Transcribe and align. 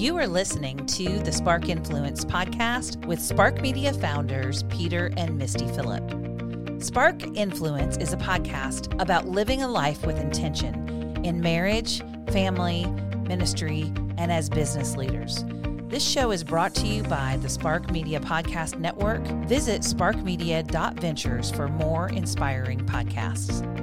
You 0.00 0.16
are 0.16 0.26
listening 0.26 0.86
to 0.86 1.18
the 1.18 1.30
Spark 1.30 1.68
Influence 1.68 2.24
podcast 2.24 3.04
with 3.04 3.20
Spark 3.20 3.60
Media 3.60 3.92
founders 3.92 4.62
Peter 4.70 5.12
and 5.18 5.36
Misty 5.36 5.68
Phillip. 5.68 6.82
Spark 6.82 7.22
Influence 7.36 7.98
is 7.98 8.14
a 8.14 8.16
podcast 8.16 8.98
about 8.98 9.28
living 9.28 9.60
a 9.60 9.68
life 9.68 10.06
with 10.06 10.18
intention 10.18 11.20
in 11.22 11.42
marriage, 11.42 12.00
family, 12.30 12.86
ministry, 13.26 13.92
and 14.16 14.32
as 14.32 14.48
business 14.48 14.96
leaders. 14.96 15.44
This 15.88 16.02
show 16.02 16.30
is 16.30 16.44
brought 16.44 16.74
to 16.76 16.86
you 16.86 17.02
by 17.02 17.36
the 17.42 17.50
Spark 17.50 17.90
Media 17.90 18.20
Podcast 18.20 18.78
Network. 18.78 19.20
Visit 19.46 19.82
sparkmedia.ventures 19.82 21.50
for 21.50 21.68
more 21.68 22.08
inspiring 22.08 22.80
podcasts. 22.86 23.79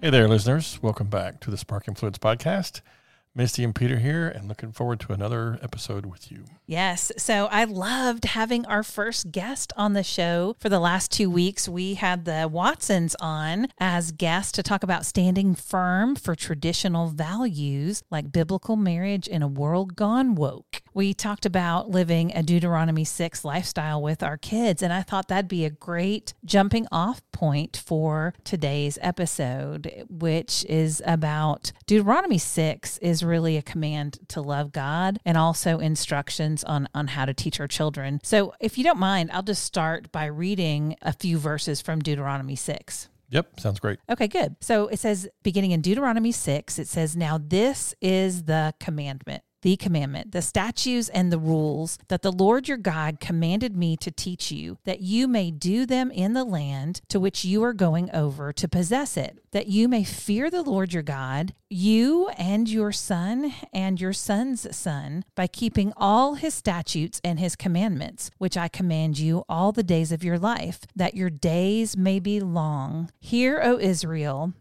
Hey 0.00 0.10
there, 0.10 0.28
listeners. 0.28 0.78
Welcome 0.80 1.08
back 1.08 1.40
to 1.40 1.50
the 1.50 1.56
Spark 1.56 1.88
Influence 1.88 2.18
Podcast. 2.18 2.82
Misty 3.38 3.62
and 3.62 3.72
Peter 3.72 4.00
here, 4.00 4.28
and 4.28 4.48
looking 4.48 4.72
forward 4.72 4.98
to 4.98 5.12
another 5.12 5.60
episode 5.62 6.04
with 6.04 6.32
you. 6.32 6.44
Yes. 6.66 7.12
So 7.16 7.46
I 7.52 7.62
loved 7.62 8.24
having 8.24 8.66
our 8.66 8.82
first 8.82 9.30
guest 9.30 9.72
on 9.76 9.92
the 9.92 10.02
show 10.02 10.56
for 10.58 10.68
the 10.68 10.80
last 10.80 11.12
two 11.12 11.30
weeks. 11.30 11.68
We 11.68 11.94
had 11.94 12.24
the 12.24 12.48
Watsons 12.50 13.14
on 13.20 13.68
as 13.78 14.10
guests 14.10 14.50
to 14.52 14.64
talk 14.64 14.82
about 14.82 15.06
standing 15.06 15.54
firm 15.54 16.16
for 16.16 16.34
traditional 16.34 17.10
values 17.10 18.02
like 18.10 18.32
biblical 18.32 18.74
marriage 18.74 19.28
in 19.28 19.40
a 19.40 19.48
world 19.48 19.94
gone 19.94 20.34
woke. 20.34 20.82
We 20.92 21.14
talked 21.14 21.46
about 21.46 21.88
living 21.88 22.32
a 22.34 22.42
Deuteronomy 22.42 23.04
6 23.04 23.44
lifestyle 23.44 24.02
with 24.02 24.20
our 24.24 24.36
kids, 24.36 24.82
and 24.82 24.92
I 24.92 25.02
thought 25.02 25.28
that'd 25.28 25.46
be 25.46 25.64
a 25.64 25.70
great 25.70 26.34
jumping 26.44 26.88
off 26.90 27.22
point 27.30 27.80
for 27.86 28.34
today's 28.42 28.98
episode, 29.00 30.06
which 30.08 30.64
is 30.64 31.00
about 31.06 31.70
Deuteronomy 31.86 32.38
6 32.38 32.98
is 32.98 33.22
really 33.28 33.56
a 33.56 33.62
command 33.62 34.18
to 34.28 34.40
love 34.40 34.72
God 34.72 35.18
and 35.24 35.36
also 35.36 35.78
instructions 35.78 36.64
on, 36.64 36.88
on 36.94 37.08
how 37.08 37.24
to 37.24 37.34
teach 37.34 37.60
our 37.60 37.68
children. 37.68 38.20
So, 38.24 38.54
if 38.60 38.78
you 38.78 38.84
don't 38.84 38.98
mind, 38.98 39.30
I'll 39.32 39.42
just 39.42 39.64
start 39.64 40.10
by 40.10 40.26
reading 40.26 40.96
a 41.02 41.12
few 41.12 41.38
verses 41.38 41.80
from 41.80 42.00
Deuteronomy 42.00 42.56
6. 42.56 43.08
Yep, 43.30 43.60
sounds 43.60 43.78
great. 43.78 43.98
Okay, 44.08 44.26
good. 44.26 44.56
So 44.60 44.88
it 44.88 44.98
says, 44.98 45.28
beginning 45.42 45.72
in 45.72 45.82
Deuteronomy 45.82 46.32
6, 46.32 46.78
it 46.78 46.88
says, 46.88 47.14
Now 47.14 47.38
this 47.38 47.94
is 48.00 48.44
the 48.44 48.72
commandment 48.80 49.42
the 49.62 49.76
commandment, 49.76 50.32
the 50.32 50.42
statutes 50.42 51.08
and 51.08 51.32
the 51.32 51.38
rules 51.38 51.98
that 52.08 52.22
the 52.22 52.32
Lord 52.32 52.68
your 52.68 52.76
God 52.76 53.20
commanded 53.20 53.76
me 53.76 53.96
to 53.98 54.10
teach 54.10 54.50
you, 54.50 54.78
that 54.84 55.00
you 55.00 55.26
may 55.26 55.50
do 55.50 55.86
them 55.86 56.10
in 56.10 56.32
the 56.32 56.44
land 56.44 57.00
to 57.08 57.20
which 57.20 57.44
you 57.44 57.62
are 57.64 57.72
going 57.72 58.10
over 58.12 58.52
to 58.52 58.68
possess 58.68 59.16
it, 59.16 59.38
that 59.52 59.66
you 59.66 59.88
may 59.88 60.04
fear 60.04 60.50
the 60.50 60.62
Lord 60.62 60.92
your 60.92 61.02
God, 61.02 61.54
you 61.68 62.28
and 62.38 62.68
your 62.68 62.92
son 62.92 63.52
and 63.72 64.00
your 64.00 64.12
son's 64.12 64.74
son, 64.76 65.24
by 65.34 65.46
keeping 65.46 65.92
all 65.96 66.34
his 66.34 66.54
statutes 66.54 67.20
and 67.24 67.38
his 67.38 67.56
commandments, 67.56 68.30
which 68.38 68.56
I 68.56 68.68
command 68.68 69.18
you 69.18 69.44
all 69.48 69.72
the 69.72 69.82
days 69.82 70.12
of 70.12 70.24
your 70.24 70.38
life, 70.38 70.80
that 70.94 71.14
your 71.14 71.30
days 71.30 71.96
may 71.96 72.20
be 72.20 72.40
long. 72.40 73.10
Hear, 73.18 73.60
O 73.62 73.78
Israel, 73.78 74.52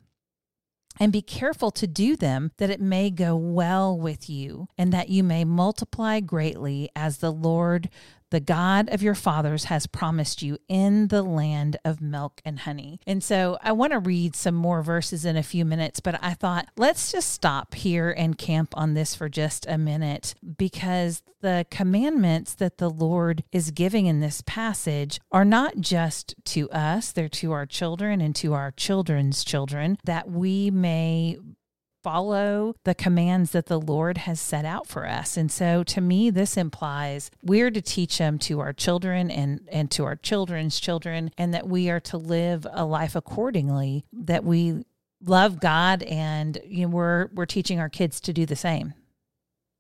and 1.00 1.12
be 1.12 1.22
careful 1.22 1.72
to 1.72 1.88
do 1.88 2.16
them 2.16 2.52
that 2.58 2.70
it 2.70 2.82
may 2.82 3.10
go 3.10 3.36
well 3.36 3.98
with 3.98 4.30
you 4.30 4.68
and 4.78 4.92
that 4.94 5.10
you 5.10 5.24
may 5.24 5.46
multiply 5.46 6.20
greatly 6.20 6.90
as 6.96 7.18
the 7.18 7.32
Lord 7.32 7.90
the 8.30 8.40
God 8.40 8.90
of 8.90 9.02
your 9.02 9.16
fathers 9.16 9.66
has 9.66 9.88
promised 9.88 10.42
you 10.42 10.58
in 10.68 11.08
the 11.08 11.24
land 11.24 11.78
of 11.86 12.02
milk 12.02 12.42
and 12.44 12.60
honey. 12.60 13.00
And 13.08 13.24
so 13.24 13.58
I 13.62 13.72
want 13.72 13.94
to 13.94 14.00
read 14.00 14.36
some 14.36 14.56
more 14.56 14.82
verses 14.82 15.26
in 15.26 15.38
a 15.38 15.44
few 15.44 15.66
minutes, 15.66 16.00
but 16.00 16.20
I 16.22 16.34
thought 16.34 16.70
let's 16.78 17.12
just 17.12 17.32
stop 17.32 17.74
here 17.74 18.12
and 18.12 18.38
camp 18.38 18.74
on 18.76 18.94
this 18.94 19.16
for 19.16 19.30
just 19.30 19.66
a 19.68 19.78
minute 19.78 20.36
because 20.58 21.24
the 21.42 21.66
commandments 21.70 22.54
that 22.56 22.78
the 22.78 22.90
Lord 22.90 23.44
is 23.52 23.72
giving 23.72 24.08
in 24.08 24.20
this 24.20 24.42
passage 24.46 25.20
are 25.32 25.46
not 25.46 25.78
just 25.80 26.36
to 26.46 26.70
us, 26.72 27.12
they're 27.12 27.30
to 27.30 27.52
our 27.52 27.66
children 27.66 28.22
and 28.22 28.36
to 28.38 28.54
our 28.54 28.72
children's 28.72 29.44
children 29.44 29.98
that 30.04 30.30
we 30.30 30.72
may 30.72 31.38
follow 32.08 32.74
the 32.86 32.96
commands 32.96 33.52
that 33.52 33.66
the 33.66 33.82
Lord 33.82 34.20
has 34.20 34.40
set 34.40 34.64
out 34.64 34.88
for 34.88 35.06
us. 35.06 35.36
And 35.36 35.52
so 35.52 35.84
to 35.84 36.00
me, 36.00 36.30
this 36.30 36.56
implies 36.56 37.30
we're 37.44 37.70
to 37.70 37.82
teach 37.82 38.18
them 38.18 38.40
to 38.40 38.62
our 38.62 38.72
children 38.72 39.30
and, 39.30 39.68
and 39.70 39.92
to 39.92 40.06
our 40.06 40.16
children's 40.16 40.80
children, 40.80 41.32
and 41.38 41.54
that 41.54 41.68
we 41.68 41.90
are 41.90 42.00
to 42.00 42.16
live 42.16 42.66
a 42.72 42.86
life 42.86 43.14
accordingly, 43.14 44.06
that 44.14 44.46
we 44.46 44.86
love 45.22 45.60
God 45.60 46.02
and 46.04 46.58
you 46.66 46.84
know, 46.84 46.96
we're 46.96 47.28
we're 47.34 47.46
teaching 47.46 47.78
our 47.82 47.90
kids 47.90 48.22
to 48.22 48.32
do 48.32 48.46
the 48.46 48.56
same. 48.56 48.94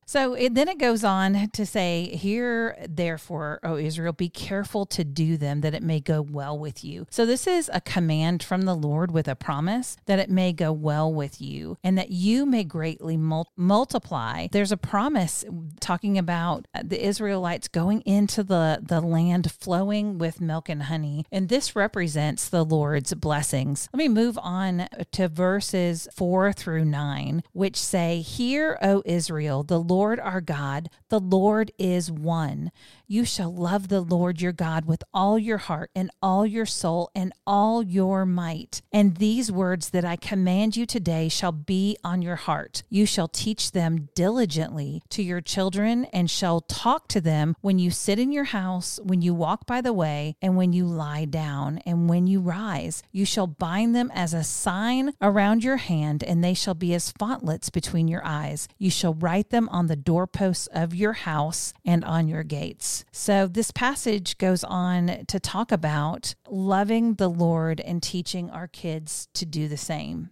So 0.07 0.35
it, 0.35 0.55
then 0.55 0.69
it 0.69 0.79
goes 0.79 1.03
on 1.03 1.49
to 1.51 1.65
say, 1.65 2.15
Hear 2.15 2.77
therefore, 2.87 3.59
O 3.61 3.75
Israel, 3.75 4.13
be 4.13 4.29
careful 4.29 4.85
to 4.85 5.03
do 5.03 5.35
them 5.35 5.59
that 5.61 5.73
it 5.73 5.83
may 5.83 5.99
go 5.99 6.21
well 6.21 6.57
with 6.57 6.81
you. 6.81 7.07
So 7.09 7.25
this 7.25 7.45
is 7.45 7.69
a 7.73 7.81
command 7.81 8.41
from 8.41 8.61
the 8.61 8.73
Lord 8.73 9.11
with 9.11 9.27
a 9.27 9.35
promise 9.35 9.97
that 10.05 10.17
it 10.17 10.29
may 10.29 10.53
go 10.53 10.71
well 10.71 11.13
with 11.13 11.41
you 11.41 11.77
and 11.83 11.97
that 11.97 12.09
you 12.09 12.45
may 12.45 12.63
greatly 12.63 13.17
mul- 13.17 13.51
multiply. 13.57 14.47
There's 14.49 14.71
a 14.71 14.77
promise 14.77 15.43
talking 15.81 16.17
about 16.17 16.65
the 16.81 17.05
Israelites 17.05 17.67
going 17.67 17.99
into 18.01 18.43
the, 18.43 18.79
the 18.81 19.01
land 19.01 19.51
flowing 19.51 20.17
with 20.17 20.39
milk 20.39 20.69
and 20.69 20.83
honey. 20.83 21.25
And 21.33 21.49
this 21.49 21.75
represents 21.75 22.47
the 22.47 22.63
Lord's 22.63 23.13
blessings. 23.13 23.89
Let 23.91 23.97
me 23.97 24.07
move 24.07 24.39
on 24.41 24.87
to 25.11 25.27
verses 25.27 26.07
four 26.15 26.53
through 26.53 26.85
nine, 26.85 27.43
which 27.51 27.75
say, 27.75 28.21
Hear, 28.21 28.77
O 28.81 29.03
Israel, 29.05 29.63
the 29.63 29.81
Lord 29.81 29.96
Lord 29.97 30.19
our 30.19 30.41
God, 30.41 30.91
the 31.09 31.19
Lord 31.19 31.71
is 31.79 32.11
one. 32.11 32.71
You 33.09 33.23
shall 33.23 33.55
love 33.55 33.87
the 33.87 34.01
Lord 34.01 34.41
your 34.41 34.51
God 34.51 34.83
with 34.83 35.01
all 35.13 35.39
your 35.39 35.59
heart 35.59 35.91
and 35.95 36.11
all 36.21 36.45
your 36.45 36.65
soul 36.65 37.09
and 37.15 37.31
all 37.47 37.81
your 37.81 38.25
might. 38.25 38.81
And 38.91 39.15
these 39.15 39.49
words 39.49 39.91
that 39.91 40.03
I 40.03 40.17
command 40.17 40.75
you 40.75 40.85
today 40.85 41.29
shall 41.29 41.53
be 41.53 41.97
on 42.03 42.21
your 42.21 42.35
heart. 42.35 42.83
You 42.89 43.05
shall 43.05 43.29
teach 43.29 43.71
them 43.71 44.09
diligently 44.13 45.01
to 45.11 45.23
your 45.23 45.39
children 45.39 46.03
and 46.11 46.29
shall 46.29 46.59
talk 46.59 47.07
to 47.07 47.21
them 47.21 47.55
when 47.61 47.79
you 47.79 47.91
sit 47.91 48.19
in 48.19 48.33
your 48.33 48.43
house, 48.43 48.99
when 49.01 49.21
you 49.21 49.33
walk 49.33 49.65
by 49.65 49.79
the 49.79 49.93
way, 49.93 50.35
and 50.41 50.57
when 50.57 50.73
you 50.73 50.85
lie 50.85 51.23
down, 51.23 51.77
and 51.85 52.09
when 52.09 52.27
you 52.27 52.41
rise. 52.41 53.03
You 53.13 53.23
shall 53.23 53.47
bind 53.47 53.95
them 53.95 54.11
as 54.13 54.33
a 54.33 54.43
sign 54.43 55.13
around 55.21 55.63
your 55.63 55.77
hand, 55.77 56.25
and 56.25 56.43
they 56.43 56.53
shall 56.53 56.73
be 56.73 56.93
as 56.93 57.13
frontlets 57.17 57.69
between 57.69 58.09
your 58.09 58.25
eyes. 58.25 58.67
You 58.77 58.89
shall 58.89 59.13
write 59.13 59.49
them 59.49 59.69
on 59.69 59.87
the 59.87 59.95
doorposts 59.95 60.67
of 60.73 60.93
your 60.93 61.13
house 61.13 61.73
and 61.85 62.03
on 62.03 62.27
your 62.27 62.43
gates. 62.43 62.96
So, 63.11 63.47
this 63.47 63.71
passage 63.71 64.37
goes 64.37 64.63
on 64.63 65.25
to 65.27 65.39
talk 65.39 65.71
about 65.71 66.35
loving 66.49 67.15
the 67.15 67.29
Lord 67.29 67.79
and 67.81 68.01
teaching 68.01 68.49
our 68.49 68.67
kids 68.67 69.27
to 69.33 69.45
do 69.45 69.67
the 69.67 69.77
same. 69.77 70.29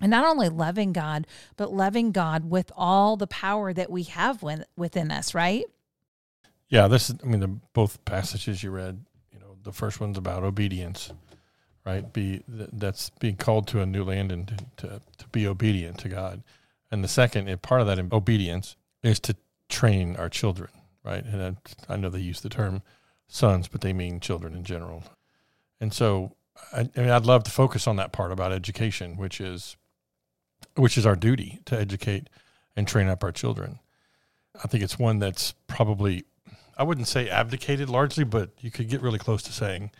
And 0.00 0.10
not 0.10 0.26
only 0.26 0.48
loving 0.48 0.92
God, 0.92 1.26
but 1.56 1.72
loving 1.72 2.12
God 2.12 2.50
with 2.50 2.72
all 2.76 3.16
the 3.16 3.26
power 3.26 3.72
that 3.72 3.90
we 3.90 4.02
have 4.04 4.42
within 4.76 5.10
us, 5.10 5.34
right? 5.34 5.64
Yeah, 6.68 6.88
this 6.88 7.10
is, 7.10 7.16
I 7.22 7.26
mean, 7.26 7.40
the, 7.40 7.48
both 7.72 8.04
passages 8.04 8.62
you 8.62 8.70
read, 8.70 9.04
you 9.32 9.38
know, 9.38 9.56
the 9.62 9.72
first 9.72 10.00
one's 10.00 10.18
about 10.18 10.42
obedience, 10.42 11.12
right? 11.86 12.12
Be 12.12 12.42
That's 12.48 13.10
being 13.20 13.36
called 13.36 13.68
to 13.68 13.80
a 13.80 13.86
new 13.86 14.04
land 14.04 14.32
and 14.32 14.48
to, 14.48 14.56
to, 14.78 15.00
to 15.18 15.28
be 15.28 15.46
obedient 15.46 15.98
to 15.98 16.08
God. 16.08 16.42
And 16.90 17.04
the 17.04 17.08
second, 17.08 17.62
part 17.62 17.80
of 17.80 17.86
that 17.86 17.98
obedience 18.12 18.76
is 19.02 19.20
to 19.20 19.36
train 19.68 20.16
our 20.16 20.28
children 20.28 20.70
right? 21.04 21.24
And 21.24 21.58
I, 21.88 21.92
I 21.92 21.96
know 21.96 22.08
they 22.08 22.20
use 22.20 22.40
the 22.40 22.48
term 22.48 22.82
sons, 23.28 23.68
but 23.68 23.80
they 23.82 23.92
mean 23.92 24.20
children 24.20 24.54
in 24.54 24.64
general. 24.64 25.04
And 25.80 25.92
so, 25.92 26.32
I, 26.72 26.88
I 26.96 27.00
mean, 27.00 27.10
I'd 27.10 27.26
love 27.26 27.44
to 27.44 27.50
focus 27.50 27.86
on 27.86 27.96
that 27.96 28.12
part 28.12 28.32
about 28.32 28.52
education, 28.52 29.16
which 29.16 29.40
is 29.40 29.76
which 30.76 30.96
is 30.96 31.06
our 31.06 31.14
duty 31.14 31.60
to 31.66 31.78
educate 31.78 32.28
and 32.74 32.88
train 32.88 33.08
up 33.08 33.22
our 33.22 33.30
children. 33.30 33.78
I 34.62 34.66
think 34.66 34.82
it's 34.82 34.98
one 34.98 35.18
that's 35.18 35.52
probably 35.66 36.24
I 36.76 36.82
wouldn't 36.82 37.08
say 37.08 37.28
abdicated 37.28 37.88
largely, 37.88 38.24
but 38.24 38.50
you 38.60 38.70
could 38.70 38.88
get 38.88 39.02
really 39.02 39.18
close 39.18 39.42
to 39.44 39.52
saying, 39.52 39.90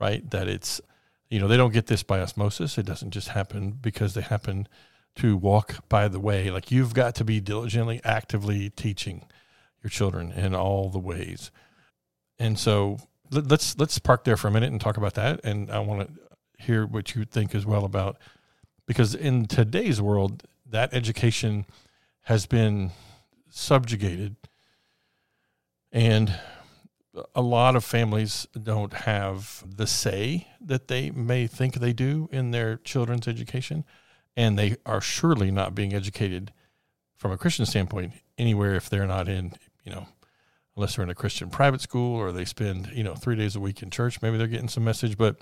right, 0.00 0.28
that 0.30 0.48
it's 0.48 0.80
you 1.28 1.40
know, 1.40 1.48
they 1.48 1.56
don't 1.56 1.72
get 1.72 1.86
this 1.86 2.02
by 2.02 2.20
osmosis. 2.20 2.78
It 2.78 2.86
doesn't 2.86 3.10
just 3.10 3.28
happen 3.28 3.72
because 3.72 4.14
they 4.14 4.20
happen 4.20 4.68
to 5.16 5.36
walk 5.36 5.88
by 5.88 6.06
the 6.08 6.20
way. 6.20 6.50
Like 6.50 6.70
you've 6.70 6.94
got 6.94 7.14
to 7.16 7.24
be 7.24 7.40
diligently, 7.40 8.00
actively 8.04 8.70
teaching 8.70 9.24
your 9.84 9.90
children 9.90 10.32
in 10.32 10.54
all 10.54 10.88
the 10.88 10.98
ways. 10.98 11.52
And 12.38 12.58
so 12.58 12.98
let, 13.30 13.52
us 13.52 13.76
let's 13.78 14.00
park 14.00 14.24
there 14.24 14.36
for 14.36 14.48
a 14.48 14.50
minute 14.50 14.72
and 14.72 14.80
talk 14.80 14.96
about 14.96 15.14
that. 15.14 15.40
And 15.44 15.70
I 15.70 15.78
want 15.78 16.08
to 16.08 16.64
hear 16.64 16.84
what 16.86 17.14
you 17.14 17.24
think 17.24 17.54
as 17.54 17.64
well 17.64 17.84
about 17.84 18.16
because 18.86 19.14
in 19.14 19.46
today's 19.46 20.00
world, 20.00 20.42
that 20.68 20.92
education 20.92 21.66
has 22.22 22.46
been 22.46 22.90
subjugated, 23.50 24.36
and 25.92 26.34
a 27.34 27.42
lot 27.42 27.76
of 27.76 27.84
families 27.84 28.48
don't 28.60 28.92
have 28.92 29.62
the 29.64 29.86
say 29.86 30.48
that 30.60 30.88
they 30.88 31.10
may 31.10 31.46
think 31.46 31.74
they 31.74 31.92
do 31.92 32.28
in 32.32 32.50
their 32.50 32.78
children's 32.78 33.28
education. 33.28 33.84
and 34.36 34.58
they 34.58 34.76
are 34.84 35.00
surely 35.00 35.50
not 35.50 35.74
being 35.74 35.94
educated 35.94 36.52
from 37.16 37.32
a 37.32 37.38
Christian 37.38 37.66
standpoint 37.66 38.12
anywhere 38.36 38.74
if 38.74 38.90
they're 38.90 39.06
not 39.06 39.28
in, 39.28 39.52
you 39.84 39.92
know, 39.92 40.06
unless 40.76 40.96
they're 40.96 41.04
in 41.04 41.10
a 41.10 41.14
Christian 41.14 41.50
private 41.50 41.80
school 41.80 42.16
or 42.16 42.32
they 42.32 42.44
spend, 42.44 42.90
you 42.92 43.04
know, 43.04 43.14
three 43.14 43.36
days 43.36 43.54
a 43.56 43.60
week 43.60 43.82
in 43.82 43.90
church. 43.90 44.20
Maybe 44.22 44.36
they're 44.36 44.46
getting 44.46 44.68
some 44.68 44.84
message, 44.84 45.16
but 45.16 45.36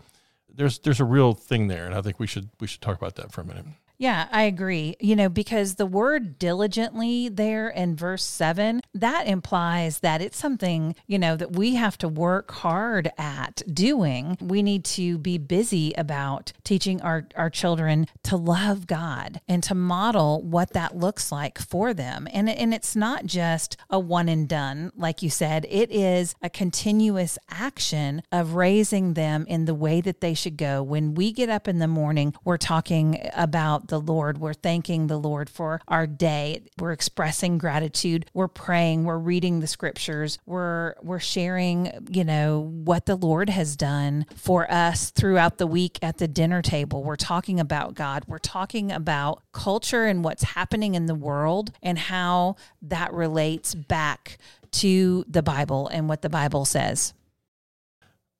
there's 0.54 0.78
there's 0.80 1.00
a 1.00 1.04
real 1.04 1.32
thing 1.32 1.68
there, 1.68 1.86
and 1.86 1.94
I 1.94 2.02
think 2.02 2.18
we 2.18 2.26
should 2.26 2.50
we 2.60 2.66
should 2.66 2.80
talk 2.80 2.96
about 2.96 3.16
that 3.16 3.32
for 3.32 3.40
a 3.40 3.44
minute. 3.44 3.66
Yeah, 4.02 4.26
I 4.32 4.42
agree. 4.42 4.96
You 4.98 5.14
know, 5.14 5.28
because 5.28 5.76
the 5.76 5.86
word 5.86 6.36
diligently 6.36 7.28
there 7.28 7.68
in 7.68 7.94
verse 7.94 8.24
seven, 8.24 8.80
that 8.92 9.28
implies 9.28 10.00
that 10.00 10.20
it's 10.20 10.36
something, 10.36 10.96
you 11.06 11.20
know, 11.20 11.36
that 11.36 11.52
we 11.52 11.76
have 11.76 11.96
to 11.98 12.08
work 12.08 12.50
hard 12.50 13.12
at 13.16 13.62
doing. 13.72 14.36
We 14.40 14.60
need 14.60 14.84
to 14.86 15.18
be 15.18 15.38
busy 15.38 15.92
about 15.96 16.52
teaching 16.64 17.00
our, 17.00 17.28
our 17.36 17.48
children 17.48 18.08
to 18.24 18.36
love 18.36 18.88
God 18.88 19.40
and 19.46 19.62
to 19.62 19.74
model 19.76 20.42
what 20.42 20.72
that 20.72 20.96
looks 20.96 21.30
like 21.30 21.60
for 21.60 21.94
them. 21.94 22.26
And, 22.32 22.50
and 22.50 22.74
it's 22.74 22.96
not 22.96 23.24
just 23.24 23.76
a 23.88 24.00
one 24.00 24.28
and 24.28 24.48
done, 24.48 24.90
like 24.96 25.22
you 25.22 25.30
said, 25.30 25.64
it 25.70 25.92
is 25.92 26.34
a 26.42 26.50
continuous 26.50 27.38
action 27.48 28.24
of 28.32 28.54
raising 28.54 29.14
them 29.14 29.46
in 29.46 29.66
the 29.66 29.76
way 29.76 30.00
that 30.00 30.20
they 30.20 30.34
should 30.34 30.56
go. 30.56 30.82
When 30.82 31.14
we 31.14 31.30
get 31.30 31.48
up 31.48 31.68
in 31.68 31.78
the 31.78 31.86
morning, 31.86 32.34
we're 32.44 32.56
talking 32.56 33.30
about 33.32 33.91
the 33.92 34.00
Lord. 34.00 34.38
We're 34.38 34.54
thanking 34.54 35.08
the 35.08 35.18
Lord 35.18 35.50
for 35.50 35.82
our 35.86 36.06
day. 36.06 36.62
We're 36.78 36.92
expressing 36.92 37.58
gratitude. 37.58 38.24
We're 38.32 38.48
praying. 38.48 39.04
We're 39.04 39.18
reading 39.18 39.60
the 39.60 39.66
scriptures. 39.66 40.38
We're 40.46 40.94
we're 41.02 41.20
sharing, 41.20 41.92
you 42.10 42.24
know, 42.24 42.72
what 42.72 43.04
the 43.04 43.16
Lord 43.16 43.50
has 43.50 43.76
done 43.76 44.24
for 44.34 44.70
us 44.72 45.10
throughout 45.10 45.58
the 45.58 45.66
week 45.66 45.98
at 46.00 46.16
the 46.16 46.26
dinner 46.26 46.62
table. 46.62 47.04
We're 47.04 47.16
talking 47.16 47.60
about 47.60 47.92
God. 47.94 48.24
We're 48.26 48.38
talking 48.38 48.90
about 48.90 49.42
culture 49.52 50.06
and 50.06 50.24
what's 50.24 50.42
happening 50.42 50.94
in 50.94 51.04
the 51.04 51.14
world 51.14 51.72
and 51.82 51.98
how 51.98 52.56
that 52.80 53.12
relates 53.12 53.74
back 53.74 54.38
to 54.70 55.22
the 55.28 55.42
Bible 55.42 55.88
and 55.88 56.08
what 56.08 56.22
the 56.22 56.30
Bible 56.30 56.64
says. 56.64 57.12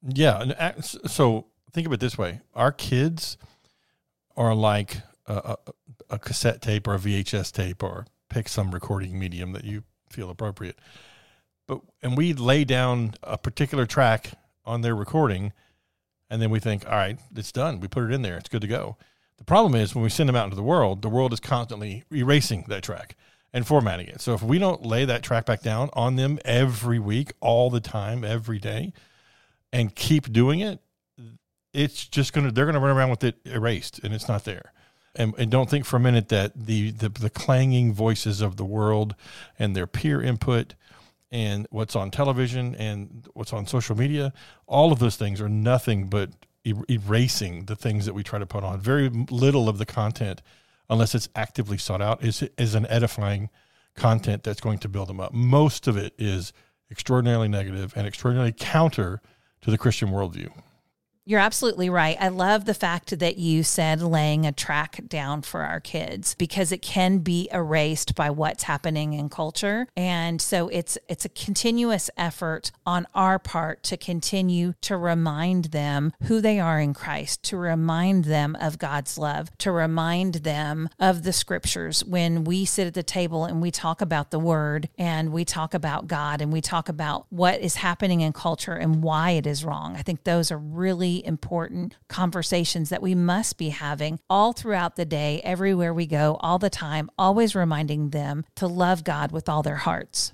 Yeah, 0.08 0.81
so 0.81 1.44
think 1.72 1.87
of 1.87 1.93
it 1.93 2.00
this 2.00 2.16
way: 2.16 2.40
our 2.55 2.72
kids 2.72 3.37
are 4.34 4.55
like 4.55 4.96
a, 5.26 5.56
a, 6.10 6.19
cassette 6.19 6.60
tape 6.60 6.86
or 6.86 6.94
a 6.94 6.98
VHS 6.98 7.52
tape 7.52 7.82
or 7.82 8.06
pick 8.28 8.48
some 8.48 8.72
recording 8.72 9.19
medium 9.19 9.52
that 9.52 9.64
you 9.64 9.84
feel 10.10 10.30
appropriate. 10.30 10.78
But 11.66 11.80
and 12.02 12.16
we 12.16 12.32
lay 12.32 12.64
down 12.64 13.14
a 13.22 13.38
particular 13.38 13.86
track 13.86 14.32
on 14.64 14.80
their 14.80 14.94
recording, 14.94 15.52
and 16.28 16.42
then 16.42 16.50
we 16.50 16.60
think, 16.60 16.84
all 16.86 16.96
right, 16.96 17.19
it's 17.36 17.52
done. 17.52 17.80
We 17.80 17.88
put 17.88 18.04
it 18.04 18.12
in 18.12 18.22
there. 18.22 18.36
It's 18.36 18.48
good 18.48 18.62
to 18.62 18.66
go. 18.66 18.96
The 19.38 19.44
problem 19.44 19.74
is 19.74 19.94
when 19.94 20.04
we 20.04 20.10
send 20.10 20.28
them 20.28 20.36
out 20.36 20.44
into 20.44 20.56
the 20.56 20.62
world, 20.62 21.02
the 21.02 21.08
world 21.08 21.32
is 21.32 21.40
constantly 21.40 22.04
erasing 22.12 22.64
that 22.69 22.82
track 22.82 23.16
and 23.52 23.66
formatting 23.66 24.06
it. 24.06 24.20
So 24.20 24.34
if 24.34 24.42
we 24.42 24.58
don't 24.58 24.84
lay 24.84 25.04
that 25.04 25.22
track 25.22 25.46
back 25.46 25.62
down 25.62 25.90
on 25.92 26.16
them 26.16 26.38
every 26.44 26.98
week, 26.98 27.32
all 27.40 27.70
the 27.70 27.80
time, 27.80 28.24
every 28.24 28.58
day, 28.58 28.92
and 29.72 29.94
keep 29.94 30.32
doing 30.32 30.60
it, 30.60 30.80
it's 31.72 32.06
just 32.06 32.32
gonna 32.32 32.50
they're 32.50 32.66
gonna 32.66 32.80
run 32.80 32.96
around 32.96 33.10
with 33.10 33.24
it 33.24 33.36
erased 33.46 33.98
and 34.00 34.12
it's 34.12 34.28
not 34.28 34.44
there 34.44 34.72
and, 35.14 35.35
and 35.38 35.50
don't 35.50 35.69
think 35.69 35.85
for 35.85 35.97
a 35.97 36.00
minute 36.00 36.29
that 36.29 36.53
the, 36.55 36.91
the, 36.91 37.09
the 37.09 37.31
clanging 37.31 37.93
voices 37.93 38.41
of 38.41 38.56
the 38.56 38.64
world 38.64 39.14
and 39.59 39.76
their 39.76 39.87
peer 39.87 40.23
input 40.23 40.75
and 41.31 41.67
what's 41.70 41.97
on 41.97 42.11
television 42.11 42.75
and 42.76 43.29
what's 43.35 43.53
on 43.53 43.67
social 43.67 43.97
media, 43.97 44.32
all 44.67 44.93
of 44.93 44.99
those 44.99 45.17
things 45.17 45.41
are 45.41 45.49
nothing 45.49 46.09
but 46.09 46.31
er- 46.67 46.85
erasing 46.88 47.67
the 47.67 47.76
things 47.76 48.06
that 48.06 48.14
we 48.14 48.23
try 48.23 48.38
to 48.38 48.47
put 48.47 48.64
on. 48.64 48.81
Very 48.81 49.09
little 49.09 49.69
of 49.69 49.79
the 49.79 49.87
content, 49.87 50.43
unless 50.88 51.15
it's 51.15 51.29
actively 51.35 51.79
sought 51.79 52.03
out, 52.03 52.23
is 52.23 52.43
is 52.58 52.75
an 52.75 52.87
edifying 52.87 53.50
content 53.94 54.43
that's 54.43 54.61
going 54.61 54.79
to 54.79 54.88
build 54.88 55.08
them 55.08 55.20
up. 55.20 55.32
Most 55.32 55.87
of 55.87 55.97
it 55.97 56.15
is 56.19 56.53
extraordinarily 56.91 57.49
negative 57.49 57.93
and 57.97 58.06
extraordinarily 58.06 58.53
counter 58.53 59.20
to 59.62 59.70
the 59.70 59.79
Christian 59.79 60.11
worldview. 60.11 60.50
You're 61.24 61.38
absolutely 61.38 61.88
right. 61.88 62.16
I 62.19 62.28
love 62.28 62.64
the 62.64 62.74
fact 62.74 63.16
that 63.20 63.36
you 63.36 63.62
said 63.62 64.02
laying 64.02 64.44
a 64.44 64.50
track 64.50 65.02
down 65.06 65.42
for 65.42 65.62
our 65.62 65.78
kids 65.78 66.34
because 66.36 66.72
it 66.72 66.82
can 66.82 67.19
be 67.19 67.48
erased 67.52 68.16
by 68.16 68.30
what's 68.30 68.64
happening 68.64 69.12
in 69.12 69.28
culture. 69.28 69.86
And 69.96 70.42
so 70.42 70.66
it's 70.69 70.98
it's 71.08 71.24
a 71.24 71.28
continuous 71.28 72.10
effort 72.16 72.72
on 72.84 73.06
our 73.14 73.38
part 73.38 73.84
to 73.84 73.96
continue 73.96 74.74
to 74.80 74.96
remind 74.96 75.66
them 75.66 76.12
who 76.24 76.40
they 76.40 76.58
are 76.58 76.80
in 76.80 76.92
Christ, 76.92 77.44
to 77.44 77.56
remind 77.56 78.24
them 78.24 78.56
of 78.60 78.78
God's 78.78 79.16
love, 79.16 79.56
to 79.58 79.70
remind 79.70 80.34
them 80.36 80.88
of 80.98 81.22
the 81.22 81.32
scriptures 81.32 82.04
when 82.04 82.42
we 82.42 82.64
sit 82.64 82.88
at 82.88 82.94
the 82.94 83.02
table 83.04 83.44
and 83.44 83.62
we 83.62 83.70
talk 83.70 84.00
about 84.00 84.32
the 84.32 84.40
word 84.40 84.88
and 84.98 85.32
we 85.32 85.44
talk 85.44 85.72
about 85.72 86.08
God 86.08 86.42
and 86.42 86.52
we 86.52 86.60
talk 86.60 86.88
about 86.88 87.26
what 87.30 87.60
is 87.60 87.76
happening 87.76 88.22
in 88.22 88.32
culture 88.32 88.74
and 88.74 89.04
why 89.04 89.30
it 89.30 89.46
is 89.46 89.64
wrong. 89.64 89.94
I 89.94 90.02
think 90.02 90.24
those 90.24 90.50
are 90.50 90.58
really 90.58 91.12
important 91.20 91.97
conversations 92.09 92.88
that 92.88 93.03
we 93.03 93.14
must 93.14 93.59
be 93.59 93.70
having 93.70 94.19
all 94.31 94.53
throughout 94.53 94.97
the 94.97 95.05
day, 95.05 95.41
everywhere 95.44 95.93
we 95.93 96.06
go, 96.06 96.38
all 96.41 96.59
the 96.59 96.70
time, 96.70 97.11
always 97.19 97.55
reminding 97.55 98.11
them 98.11 98.44
to 98.56 98.67
love 98.67 99.05
God 99.05 99.32
with 99.32 99.49
all 99.49 99.62
their 99.62 99.76
hearts. 99.76 100.32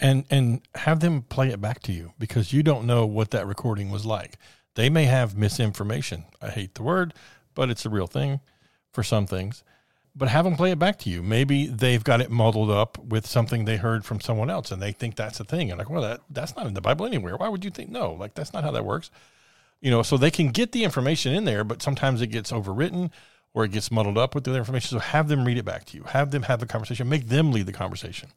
And 0.00 0.24
and 0.30 0.62
have 0.74 1.00
them 1.00 1.22
play 1.22 1.50
it 1.50 1.60
back 1.60 1.80
to 1.82 1.92
you 1.92 2.14
because 2.18 2.52
you 2.52 2.62
don't 2.62 2.86
know 2.86 3.04
what 3.04 3.30
that 3.32 3.46
recording 3.46 3.90
was 3.90 4.06
like. 4.06 4.38
They 4.74 4.88
may 4.88 5.04
have 5.04 5.36
misinformation. 5.36 6.24
I 6.40 6.48
hate 6.48 6.74
the 6.74 6.82
word, 6.82 7.12
but 7.54 7.68
it's 7.70 7.84
a 7.84 7.90
real 7.90 8.06
thing 8.06 8.40
for 8.92 9.02
some 9.02 9.26
things 9.26 9.62
but 10.16 10.28
have 10.28 10.44
them 10.44 10.56
play 10.56 10.70
it 10.70 10.78
back 10.78 10.98
to 11.00 11.10
you. 11.10 11.22
Maybe 11.22 11.66
they've 11.66 12.02
got 12.02 12.20
it 12.20 12.30
muddled 12.30 12.70
up 12.70 12.98
with 12.98 13.26
something 13.26 13.64
they 13.64 13.76
heard 13.76 14.04
from 14.04 14.20
someone 14.20 14.48
else 14.48 14.70
and 14.70 14.80
they 14.80 14.92
think 14.92 15.16
that's 15.16 15.40
a 15.40 15.44
thing. 15.44 15.70
And 15.70 15.78
like, 15.78 15.90
well, 15.90 16.02
that 16.02 16.20
that's 16.30 16.54
not 16.56 16.66
in 16.66 16.74
the 16.74 16.80
Bible 16.80 17.06
anywhere. 17.06 17.36
Why 17.36 17.48
would 17.48 17.64
you 17.64 17.70
think 17.70 17.90
no? 17.90 18.12
Like 18.12 18.34
that's 18.34 18.52
not 18.52 18.64
how 18.64 18.70
that 18.72 18.84
works 18.84 19.10
you 19.84 19.90
know, 19.90 20.02
so 20.02 20.16
they 20.16 20.30
can 20.30 20.48
get 20.48 20.72
the 20.72 20.82
information 20.82 21.34
in 21.34 21.44
there, 21.44 21.62
but 21.62 21.82
sometimes 21.82 22.22
it 22.22 22.28
gets 22.28 22.50
overwritten 22.50 23.10
or 23.52 23.66
it 23.66 23.72
gets 23.72 23.90
muddled 23.90 24.16
up 24.16 24.34
with 24.34 24.44
the 24.44 24.50
other 24.50 24.58
information. 24.58 24.88
So 24.88 24.98
have 24.98 25.28
them 25.28 25.44
read 25.44 25.58
it 25.58 25.66
back 25.66 25.84
to 25.86 25.98
you. 25.98 26.04
Have 26.04 26.30
them 26.30 26.44
have 26.44 26.58
the 26.60 26.66
conversation. 26.66 27.06
Make 27.06 27.28
them 27.28 27.52
lead 27.52 27.66
the 27.66 27.72
conversation. 27.72 28.30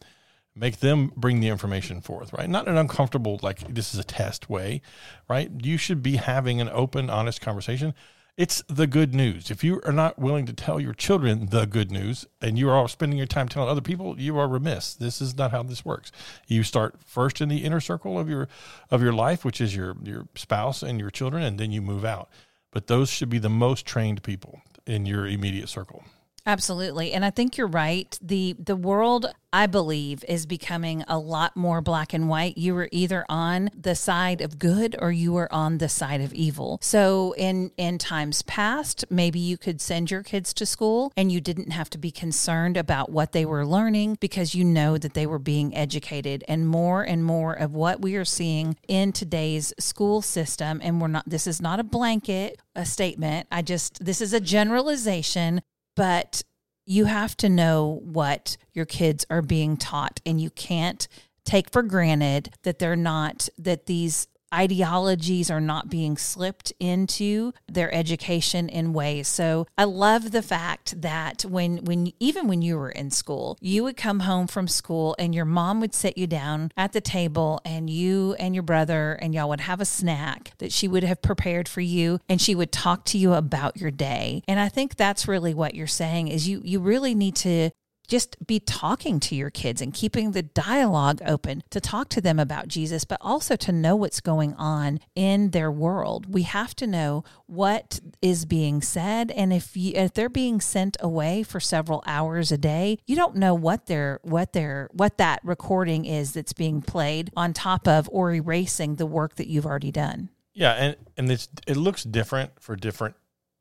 Make 0.53 0.81
them 0.81 1.13
bring 1.15 1.39
the 1.39 1.47
information 1.47 2.01
forth, 2.01 2.33
right? 2.33 2.49
Not 2.49 2.67
an 2.67 2.75
uncomfortable, 2.75 3.39
like 3.41 3.73
this 3.73 3.93
is 3.93 3.99
a 3.99 4.03
test 4.03 4.49
way, 4.49 4.81
right? 5.29 5.49
You 5.63 5.77
should 5.77 6.03
be 6.03 6.17
having 6.17 6.59
an 6.59 6.67
open, 6.67 7.09
honest 7.09 7.39
conversation 7.39 7.93
it's 8.37 8.63
the 8.67 8.85
good 8.85 9.15
news. 9.15 9.49
If 9.49 9.63
you 9.63 9.81
are 9.83 9.91
not 9.91 10.19
willing 10.19 10.45
to 10.45 10.53
tell 10.53 10.79
your 10.79 10.93
children 10.93 11.47
the 11.47 11.65
good 11.65 11.91
news 11.91 12.27
and 12.39 12.57
you 12.57 12.69
are 12.69 12.87
spending 12.87 13.17
your 13.17 13.25
time 13.25 13.49
telling 13.49 13.67
other 13.67 13.81
people, 13.81 14.19
you 14.19 14.37
are 14.37 14.47
remiss. 14.47 14.93
This 14.93 15.19
is 15.21 15.35
not 15.35 15.49
how 15.49 15.63
this 15.63 15.83
works. 15.83 16.11
You 16.45 16.61
start 16.61 16.97
first 17.03 17.41
in 17.41 17.49
the 17.49 17.65
inner 17.65 17.79
circle 17.79 18.19
of 18.19 18.29
your 18.29 18.47
of 18.91 19.01
your 19.01 19.13
life, 19.13 19.43
which 19.43 19.59
is 19.59 19.75
your 19.75 19.97
your 20.03 20.27
spouse 20.35 20.83
and 20.83 20.99
your 20.99 21.09
children, 21.09 21.41
and 21.41 21.59
then 21.59 21.71
you 21.71 21.81
move 21.81 22.05
out. 22.05 22.29
But 22.71 22.85
those 22.85 23.09
should 23.09 23.29
be 23.29 23.39
the 23.39 23.49
most 23.49 23.87
trained 23.87 24.21
people 24.21 24.61
in 24.85 25.07
your 25.07 25.25
immediate 25.25 25.67
circle. 25.67 26.03
Absolutely. 26.47 27.11
And 27.11 27.25
I 27.25 27.29
think 27.29 27.57
you're 27.57 27.67
right. 27.67 28.17
The 28.21 28.55
the 28.57 28.77
world 28.77 29.25
I 29.51 29.67
believe 29.67 30.23
is 30.29 30.45
becoming 30.45 31.03
a 31.05 31.19
lot 31.19 31.57
more 31.57 31.81
black 31.81 32.13
and 32.13 32.29
white. 32.29 32.57
You 32.57 32.73
were 32.73 32.87
either 32.93 33.25
on 33.27 33.69
the 33.77 33.95
side 33.95 34.39
of 34.39 34.57
good 34.57 34.95
or 34.97 35.11
you 35.11 35.33
were 35.33 35.51
on 35.53 35.79
the 35.79 35.89
side 35.89 36.21
of 36.21 36.33
evil. 36.33 36.79
So 36.81 37.33
in 37.37 37.71
in 37.75 37.97
times 37.97 38.43
past, 38.43 39.03
maybe 39.09 39.39
you 39.39 39.57
could 39.57 39.81
send 39.81 40.09
your 40.09 40.23
kids 40.23 40.53
to 40.53 40.65
school 40.65 41.11
and 41.17 41.33
you 41.33 41.41
didn't 41.41 41.71
have 41.71 41.89
to 41.89 41.97
be 41.97 42.11
concerned 42.11 42.77
about 42.77 43.11
what 43.11 43.33
they 43.33 43.45
were 43.45 43.65
learning 43.65 44.17
because 44.21 44.55
you 44.55 44.63
know 44.63 44.97
that 44.97 45.15
they 45.15 45.27
were 45.27 45.39
being 45.39 45.75
educated 45.75 46.45
and 46.47 46.65
more 46.65 47.03
and 47.03 47.25
more 47.25 47.51
of 47.51 47.73
what 47.73 48.01
we 48.01 48.15
are 48.15 48.23
seeing 48.23 48.77
in 48.87 49.11
today's 49.11 49.73
school 49.79 50.21
system 50.21 50.79
and 50.81 51.01
we're 51.01 51.09
not 51.09 51.27
this 51.27 51.45
is 51.45 51.61
not 51.61 51.81
a 51.81 51.83
blanket 51.83 52.61
a 52.73 52.85
statement. 52.85 53.47
I 53.51 53.63
just 53.63 54.05
this 54.05 54.21
is 54.21 54.31
a 54.31 54.39
generalization 54.39 55.61
but 55.97 56.43
you 56.85 57.03
have 57.05 57.35
to 57.35 57.49
know 57.49 57.99
what 58.05 58.55
your 58.73 58.85
kids 58.85 59.25
are 59.29 59.41
being 59.41 59.75
taught 59.75 60.21
and 60.25 60.39
you 60.39 60.49
can't 60.51 61.09
take 61.43 61.69
for 61.69 61.83
granted 61.83 62.53
that 62.63 62.79
they're 62.79 62.95
not 62.95 63.49
that 63.57 63.87
these 63.87 64.27
ideologies 64.53 65.51
are 65.51 65.61
not 65.61 65.89
being 65.89 66.17
slipped 66.17 66.73
into 66.79 67.53
their 67.67 67.93
education 67.93 68.69
in 68.69 68.93
ways. 68.93 69.27
So 69.27 69.67
I 69.77 69.83
love 69.83 70.31
the 70.31 70.41
fact 70.41 71.01
that 71.01 71.43
when 71.43 71.83
when 71.83 72.13
even 72.19 72.47
when 72.47 72.61
you 72.61 72.77
were 72.77 72.89
in 72.89 73.11
school, 73.11 73.57
you 73.61 73.83
would 73.83 73.97
come 73.97 74.21
home 74.21 74.47
from 74.47 74.67
school 74.67 75.15
and 75.19 75.33
your 75.33 75.45
mom 75.45 75.79
would 75.81 75.93
sit 75.93 76.17
you 76.17 76.27
down 76.27 76.71
at 76.77 76.93
the 76.93 77.01
table 77.01 77.61
and 77.65 77.89
you 77.89 78.35
and 78.39 78.55
your 78.55 78.63
brother 78.63 79.13
and 79.21 79.33
y'all 79.33 79.49
would 79.49 79.61
have 79.61 79.81
a 79.81 79.85
snack 79.85 80.51
that 80.59 80.71
she 80.71 80.87
would 80.87 81.03
have 81.03 81.21
prepared 81.21 81.67
for 81.67 81.81
you 81.81 82.19
and 82.29 82.41
she 82.41 82.55
would 82.55 82.71
talk 82.71 83.05
to 83.05 83.17
you 83.17 83.33
about 83.33 83.77
your 83.77 83.91
day. 83.91 84.43
And 84.47 84.59
I 84.59 84.69
think 84.69 84.95
that's 84.95 85.27
really 85.27 85.53
what 85.53 85.75
you're 85.75 85.87
saying 85.87 86.27
is 86.29 86.47
you 86.47 86.61
you 86.63 86.79
really 86.79 87.15
need 87.15 87.35
to 87.37 87.71
just 88.07 88.45
be 88.45 88.59
talking 88.59 89.19
to 89.19 89.35
your 89.35 89.49
kids 89.49 89.81
and 89.81 89.93
keeping 89.93 90.31
the 90.31 90.41
dialogue 90.41 91.21
open 91.25 91.63
to 91.69 91.81
talk 91.81 92.09
to 92.09 92.21
them 92.21 92.39
about 92.39 92.67
Jesus, 92.67 93.03
but 93.03 93.17
also 93.21 93.55
to 93.57 93.71
know 93.71 93.95
what's 93.95 94.21
going 94.21 94.53
on 94.55 94.99
in 95.15 95.51
their 95.51 95.71
world. 95.71 96.33
We 96.33 96.43
have 96.43 96.75
to 96.77 96.87
know 96.87 97.23
what 97.45 97.99
is 98.21 98.45
being 98.45 98.81
said. 98.81 99.31
And 99.31 99.51
if 99.51 99.75
you, 99.75 99.93
if 99.95 100.13
they're 100.13 100.29
being 100.29 100.61
sent 100.61 100.97
away 100.99 101.43
for 101.43 101.59
several 101.59 102.03
hours 102.05 102.51
a 102.51 102.57
day, 102.57 102.99
you 103.05 103.15
don't 103.15 103.35
know 103.35 103.53
what 103.53 103.87
they're, 103.87 104.19
what 104.23 104.53
they're, 104.53 104.89
what 104.93 105.17
that 105.17 105.41
recording 105.43 106.05
is 106.05 106.33
that's 106.33 106.53
being 106.53 106.81
played 106.81 107.31
on 107.35 107.53
top 107.53 107.87
of 107.87 108.09
or 108.11 108.33
erasing 108.33 108.95
the 108.95 109.05
work 109.05 109.35
that 109.35 109.47
you've 109.47 109.65
already 109.65 109.91
done. 109.91 110.29
Yeah. 110.53 110.73
And, 110.73 110.95
and 111.17 111.31
it's, 111.31 111.49
it 111.67 111.77
looks 111.77 112.03
different 112.03 112.51
for 112.59 112.75
different 112.75 113.15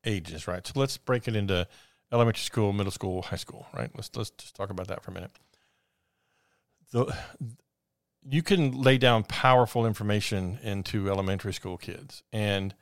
ages, 0.04 0.46
right? 0.46 0.66
So 0.66 0.72
let's 0.76 0.96
break 0.96 1.26
it 1.28 1.36
into 1.36 1.66
elementary 2.16 2.44
school, 2.44 2.72
middle 2.72 2.90
school, 2.90 3.22
high 3.22 3.36
school, 3.36 3.66
right? 3.74 3.90
Let's 3.94 4.10
let's 4.16 4.30
just 4.30 4.56
talk 4.56 4.70
about 4.70 4.88
that 4.88 5.02
for 5.02 5.10
a 5.10 5.14
minute. 5.14 5.30
The 6.92 7.14
you 8.28 8.42
can 8.42 8.72
lay 8.72 8.98
down 8.98 9.22
powerful 9.24 9.86
information 9.86 10.58
into 10.62 11.08
elementary 11.08 11.52
school 11.52 11.76
kids 11.76 12.22
and 12.32 12.74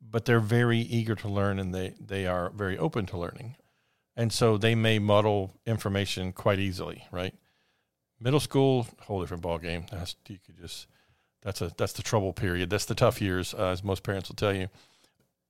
but 0.00 0.24
they're 0.24 0.40
very 0.40 0.78
eager 0.78 1.14
to 1.14 1.28
learn 1.28 1.58
and 1.58 1.74
they 1.74 1.94
they 2.00 2.26
are 2.26 2.50
very 2.50 2.78
open 2.78 3.06
to 3.06 3.18
learning. 3.18 3.56
And 4.18 4.32
so 4.32 4.56
they 4.56 4.74
may 4.74 4.98
muddle 4.98 5.60
information 5.66 6.32
quite 6.32 6.58
easily, 6.58 7.04
right? 7.12 7.34
Middle 8.18 8.40
school, 8.40 8.86
whole 9.00 9.20
different 9.20 9.42
ball 9.42 9.58
game. 9.58 9.84
That's 9.92 10.16
you 10.28 10.38
could 10.44 10.56
just 10.58 10.86
that's 11.42 11.60
a 11.60 11.70
that's 11.76 11.92
the 11.92 12.02
trouble 12.02 12.32
period. 12.32 12.70
That's 12.70 12.86
the 12.86 12.94
tough 12.94 13.20
years, 13.20 13.52
uh, 13.52 13.68
as 13.68 13.84
most 13.84 14.02
parents 14.02 14.30
will 14.30 14.36
tell 14.36 14.54
you 14.54 14.68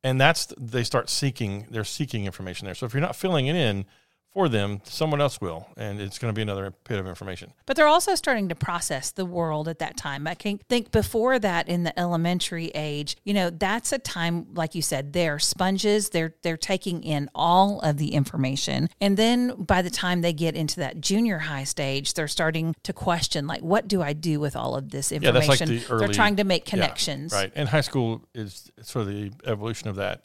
and 0.06 0.20
that's 0.20 0.54
they 0.56 0.84
start 0.84 1.10
seeking 1.10 1.66
they're 1.68 1.82
seeking 1.82 2.26
information 2.26 2.66
there. 2.66 2.76
So 2.76 2.86
if 2.86 2.94
you're 2.94 3.00
not 3.00 3.16
filling 3.16 3.48
it 3.48 3.56
in 3.56 3.84
for 4.33 4.50
them, 4.50 4.83
someone 4.85 5.21
else 5.21 5.40
will, 5.40 5.66
and 5.78 5.99
it's 5.99 6.18
going 6.18 6.30
to 6.30 6.37
be 6.37 6.42
another 6.42 6.75
bit 6.87 6.99
of 6.99 7.06
information. 7.06 7.54
But 7.64 7.75
they're 7.76 7.87
also 7.87 8.14
starting 8.14 8.50
to 8.50 8.54
process 8.54 9.11
the 9.11 9.25
world 9.25 9.66
at 9.66 9.78
that 9.78 9.97
time. 9.97 10.26
I 10.26 10.35
can 10.35 10.59
think 10.68 10.90
before 10.90 11.38
that 11.38 11.71
in 11.71 11.85
the 11.85 11.99
elementary 11.99 12.66
age, 12.75 13.16
you 13.25 13.33
know, 13.33 13.49
that's 13.49 13.92
a 13.92 13.99
time, 13.99 14.49
like 14.52 14.75
you 14.75 14.83
said, 14.83 15.14
they're 15.14 15.38
sponges. 15.38 16.11
They're 16.11 16.35
they're 16.42 16.59
taking 16.59 17.02
in 17.02 17.30
all 17.35 17.80
of 17.80 17.97
the 17.97 18.12
information, 18.12 18.90
and 19.00 19.16
then 19.16 19.54
by 19.56 19.80
the 19.80 19.88
time 19.88 20.21
they 20.21 20.35
get 20.35 20.54
into 20.54 20.80
that 20.80 21.00
junior 21.00 21.38
high 21.38 21.64
stage, 21.64 22.12
they're 22.12 22.28
starting 22.28 22.75
to 22.83 22.92
question, 22.92 23.47
like, 23.47 23.62
what 23.62 23.88
do 23.88 24.02
I 24.02 24.12
do 24.12 24.38
with 24.38 24.54
all 24.54 24.76
of 24.76 24.90
this 24.90 25.12
information? 25.12 25.35
Yeah, 25.35 25.47
that's 25.49 25.61
like 25.61 25.68
the 25.68 25.87
early, 25.90 26.06
they're 26.06 26.14
trying 26.14 26.37
to 26.37 26.45
make 26.45 26.66
connections, 26.66 27.33
yeah, 27.33 27.38
right? 27.38 27.52
And 27.54 27.71
high 27.71 27.80
school 27.80 28.23
is 28.35 28.71
sort 28.83 29.06
of 29.06 29.14
the 29.14 29.33
evolution 29.47 29.88
of 29.88 29.97
that, 29.97 30.25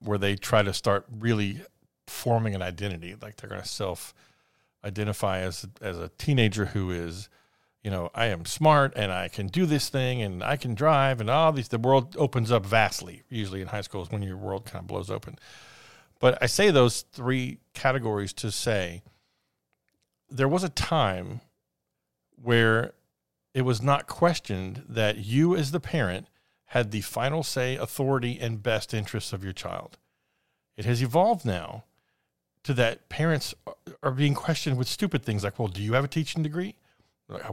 where 0.00 0.16
they 0.16 0.36
try 0.36 0.62
to 0.62 0.72
start 0.72 1.04
really 1.18 1.60
forming 2.10 2.54
an 2.54 2.62
identity. 2.62 3.14
Like 3.20 3.36
they're 3.36 3.48
going 3.48 3.62
to 3.62 3.68
self 3.68 4.14
identify 4.84 5.40
as 5.40 5.66
as 5.80 5.98
a 5.98 6.10
teenager 6.18 6.66
who 6.66 6.90
is, 6.90 7.28
you 7.82 7.90
know, 7.90 8.10
I 8.14 8.26
am 8.26 8.44
smart 8.44 8.92
and 8.96 9.12
I 9.12 9.28
can 9.28 9.46
do 9.46 9.66
this 9.66 9.88
thing 9.88 10.22
and 10.22 10.42
I 10.42 10.56
can 10.56 10.74
drive 10.74 11.20
and 11.20 11.30
all 11.30 11.52
these. 11.52 11.68
The 11.68 11.78
world 11.78 12.16
opens 12.18 12.50
up 12.50 12.66
vastly. 12.66 13.22
Usually 13.28 13.60
in 13.60 13.68
high 13.68 13.82
school 13.82 14.02
is 14.02 14.10
when 14.10 14.22
your 14.22 14.36
world 14.36 14.64
kind 14.66 14.82
of 14.82 14.86
blows 14.86 15.10
open. 15.10 15.38
But 16.18 16.38
I 16.42 16.46
say 16.46 16.70
those 16.70 17.02
three 17.12 17.58
categories 17.72 18.32
to 18.34 18.50
say 18.50 19.02
there 20.28 20.48
was 20.48 20.62
a 20.62 20.68
time 20.68 21.40
where 22.36 22.92
it 23.54 23.62
was 23.62 23.82
not 23.82 24.06
questioned 24.06 24.84
that 24.88 25.18
you 25.18 25.56
as 25.56 25.70
the 25.70 25.80
parent 25.80 26.28
had 26.66 26.92
the 26.92 27.00
final 27.00 27.42
say, 27.42 27.74
authority, 27.76 28.38
and 28.40 28.62
best 28.62 28.94
interests 28.94 29.32
of 29.32 29.42
your 29.42 29.52
child. 29.52 29.98
It 30.76 30.84
has 30.84 31.02
evolved 31.02 31.44
now 31.44 31.84
to 32.64 32.74
that 32.74 33.08
parents 33.08 33.54
are 34.02 34.10
being 34.10 34.34
questioned 34.34 34.76
with 34.76 34.88
stupid 34.88 35.24
things 35.24 35.44
like, 35.44 35.58
well, 35.58 35.68
do 35.68 35.82
you 35.82 35.94
have 35.94 36.04
a 36.04 36.08
teaching 36.08 36.42
degree? 36.42 36.76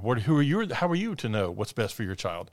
What, 0.01 0.21
who 0.21 0.35
are 0.37 0.41
you? 0.41 0.73
How 0.73 0.87
are 0.87 0.95
you 0.95 1.15
to 1.15 1.29
know 1.29 1.51
what's 1.51 1.73
best 1.73 1.93
for 1.93 2.03
your 2.03 2.15
child? 2.15 2.49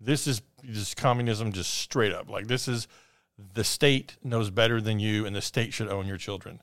This 0.00 0.26
is 0.26 0.42
just 0.64 0.96
communism, 0.96 1.52
just 1.52 1.72
straight 1.72 2.12
up. 2.12 2.28
Like 2.28 2.48
this 2.48 2.66
is 2.66 2.88
the 3.54 3.64
state 3.64 4.16
knows 4.22 4.50
better 4.50 4.80
than 4.80 4.98
you, 4.98 5.24
and 5.26 5.34
the 5.34 5.42
state 5.42 5.72
should 5.72 5.88
own 5.88 6.06
your 6.06 6.16
children. 6.16 6.60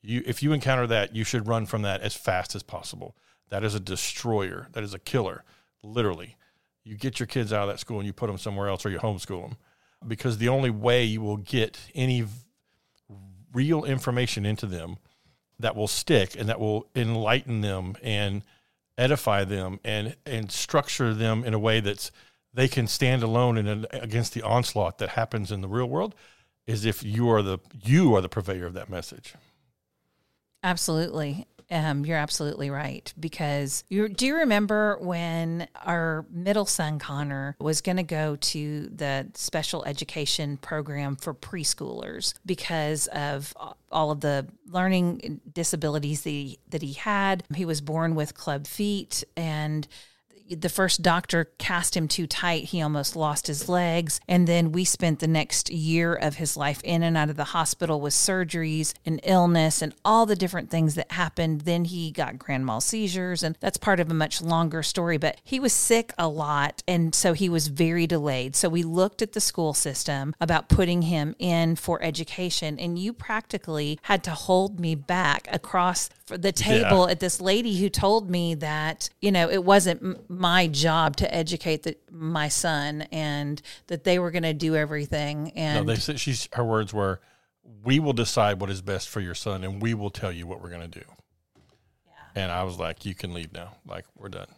You, 0.00 0.22
if 0.26 0.42
you 0.42 0.52
encounter 0.52 0.86
that, 0.86 1.14
you 1.14 1.24
should 1.24 1.46
run 1.46 1.66
from 1.66 1.82
that 1.82 2.00
as 2.00 2.14
fast 2.14 2.54
as 2.54 2.62
possible. 2.62 3.16
That 3.50 3.64
is 3.64 3.74
a 3.74 3.80
destroyer. 3.80 4.68
That 4.72 4.84
is 4.84 4.94
a 4.94 4.98
killer, 4.98 5.44
literally. 5.82 6.36
You 6.84 6.96
get 6.96 7.20
your 7.20 7.26
kids 7.26 7.52
out 7.52 7.62
of 7.62 7.68
that 7.68 7.80
school 7.80 7.98
and 7.98 8.06
you 8.06 8.12
put 8.12 8.28
them 8.28 8.38
somewhere 8.38 8.68
else, 8.68 8.86
or 8.86 8.90
you 8.90 8.98
homeschool 8.98 9.42
them, 9.42 9.56
because 10.06 10.38
the 10.38 10.48
only 10.48 10.70
way 10.70 11.04
you 11.04 11.20
will 11.20 11.36
get 11.36 11.78
any 11.94 12.24
real 13.52 13.84
information 13.84 14.44
into 14.44 14.66
them 14.66 14.98
that 15.58 15.74
will 15.74 15.88
stick 15.88 16.36
and 16.38 16.48
that 16.48 16.60
will 16.60 16.88
enlighten 16.94 17.60
them 17.60 17.96
and 18.02 18.42
edify 18.96 19.44
them 19.44 19.78
and 19.84 20.16
and 20.26 20.50
structure 20.50 21.14
them 21.14 21.44
in 21.44 21.54
a 21.54 21.58
way 21.58 21.80
that's 21.80 22.10
they 22.52 22.68
can 22.68 22.86
stand 22.86 23.22
alone 23.22 23.56
and 23.56 23.86
against 23.92 24.34
the 24.34 24.42
onslaught 24.42 24.98
that 24.98 25.10
happens 25.10 25.52
in 25.52 25.60
the 25.60 25.68
real 25.68 25.88
world 25.88 26.14
is 26.66 26.84
if 26.84 27.02
you 27.02 27.30
are 27.30 27.42
the 27.42 27.58
you 27.82 28.14
are 28.14 28.20
the 28.20 28.28
purveyor 28.28 28.66
of 28.66 28.74
that 28.74 28.90
message. 28.90 29.34
Absolutely 30.62 31.46
um, 31.70 32.04
you're 32.04 32.16
absolutely 32.16 32.70
right 32.70 33.12
because 33.18 33.84
you 33.88 34.08
do 34.08 34.26
you 34.26 34.36
remember 34.36 34.98
when 35.00 35.68
our 35.84 36.24
middle 36.30 36.66
son 36.66 36.98
Connor 36.98 37.56
was 37.60 37.80
going 37.80 37.96
to 37.96 38.02
go 38.02 38.36
to 38.36 38.88
the 38.88 39.28
special 39.34 39.84
education 39.84 40.56
program 40.56 41.16
for 41.16 41.34
preschoolers 41.34 42.34
because 42.46 43.06
of 43.08 43.54
all 43.90 44.10
of 44.10 44.20
the 44.20 44.46
learning 44.66 45.40
disabilities 45.52 46.22
that 46.22 46.30
he, 46.30 46.58
that 46.68 46.82
he 46.82 46.92
had. 46.92 47.44
He 47.54 47.64
was 47.64 47.80
born 47.80 48.14
with 48.14 48.34
club 48.34 48.66
feet 48.66 49.24
and 49.36 49.86
the 50.48 50.68
first 50.68 51.02
doctor 51.02 51.46
cast 51.58 51.96
him 51.96 52.08
too 52.08 52.26
tight. 52.26 52.64
He 52.64 52.82
almost 52.82 53.16
lost 53.16 53.46
his 53.46 53.68
legs. 53.68 54.20
And 54.28 54.46
then 54.46 54.72
we 54.72 54.84
spent 54.84 55.18
the 55.18 55.28
next 55.28 55.70
year 55.70 56.14
of 56.14 56.36
his 56.36 56.56
life 56.56 56.80
in 56.84 57.02
and 57.02 57.16
out 57.16 57.30
of 57.30 57.36
the 57.36 57.44
hospital 57.44 58.00
with 58.00 58.12
surgeries 58.12 58.94
and 59.04 59.20
illness 59.22 59.82
and 59.82 59.94
all 60.04 60.26
the 60.26 60.36
different 60.36 60.70
things 60.70 60.94
that 60.94 61.12
happened. 61.12 61.62
Then 61.62 61.84
he 61.84 62.10
got 62.10 62.38
grand 62.38 62.66
mal 62.66 62.80
seizures, 62.80 63.42
and 63.42 63.56
that's 63.60 63.76
part 63.76 64.00
of 64.00 64.10
a 64.10 64.14
much 64.14 64.40
longer 64.40 64.82
story. 64.82 65.18
But 65.18 65.40
he 65.44 65.60
was 65.60 65.72
sick 65.72 66.12
a 66.18 66.28
lot. 66.28 66.82
And 66.88 67.14
so 67.14 67.32
he 67.32 67.48
was 67.48 67.68
very 67.68 68.06
delayed. 68.06 68.56
So 68.56 68.68
we 68.68 68.82
looked 68.82 69.22
at 69.22 69.32
the 69.32 69.40
school 69.40 69.74
system 69.74 70.34
about 70.40 70.68
putting 70.68 71.02
him 71.02 71.34
in 71.38 71.76
for 71.76 72.02
education. 72.02 72.78
And 72.78 72.98
you 72.98 73.12
practically 73.12 73.98
had 74.02 74.24
to 74.24 74.30
hold 74.30 74.80
me 74.80 74.94
back 74.94 75.48
across 75.50 76.08
the 76.28 76.52
table 76.52 77.06
yeah. 77.06 77.12
at 77.12 77.20
this 77.20 77.40
lady 77.40 77.78
who 77.78 77.88
told 77.88 78.30
me 78.30 78.54
that, 78.56 79.08
you 79.20 79.32
know, 79.32 79.48
it 79.50 79.64
wasn't 79.64 80.28
my 80.30 80.66
job 80.66 81.16
to 81.16 81.34
educate 81.34 81.82
the, 81.82 81.96
my 82.10 82.48
son 82.48 83.02
and 83.12 83.60
that 83.88 84.04
they 84.04 84.18
were 84.18 84.30
going 84.30 84.42
to 84.42 84.54
do 84.54 84.76
everything. 84.76 85.52
And 85.56 85.86
no, 85.86 85.92
they 85.92 86.00
said 86.00 86.20
she's 86.20 86.48
her 86.52 86.64
words 86.64 86.92
were, 86.92 87.20
"We 87.84 87.98
will 87.98 88.12
decide 88.12 88.60
what 88.60 88.70
is 88.70 88.82
best 88.82 89.08
for 89.08 89.20
your 89.20 89.34
son, 89.34 89.64
and 89.64 89.82
we 89.82 89.94
will 89.94 90.10
tell 90.10 90.32
you 90.32 90.46
what 90.46 90.62
we're 90.62 90.70
going 90.70 90.90
to 90.90 91.00
do." 91.00 91.06
Yeah. 92.06 92.42
And 92.42 92.52
I 92.52 92.64
was 92.64 92.78
like, 92.78 93.04
"You 93.04 93.14
can 93.14 93.34
leave 93.34 93.52
now. 93.52 93.76
Like 93.86 94.04
we're 94.16 94.28
done." 94.28 94.48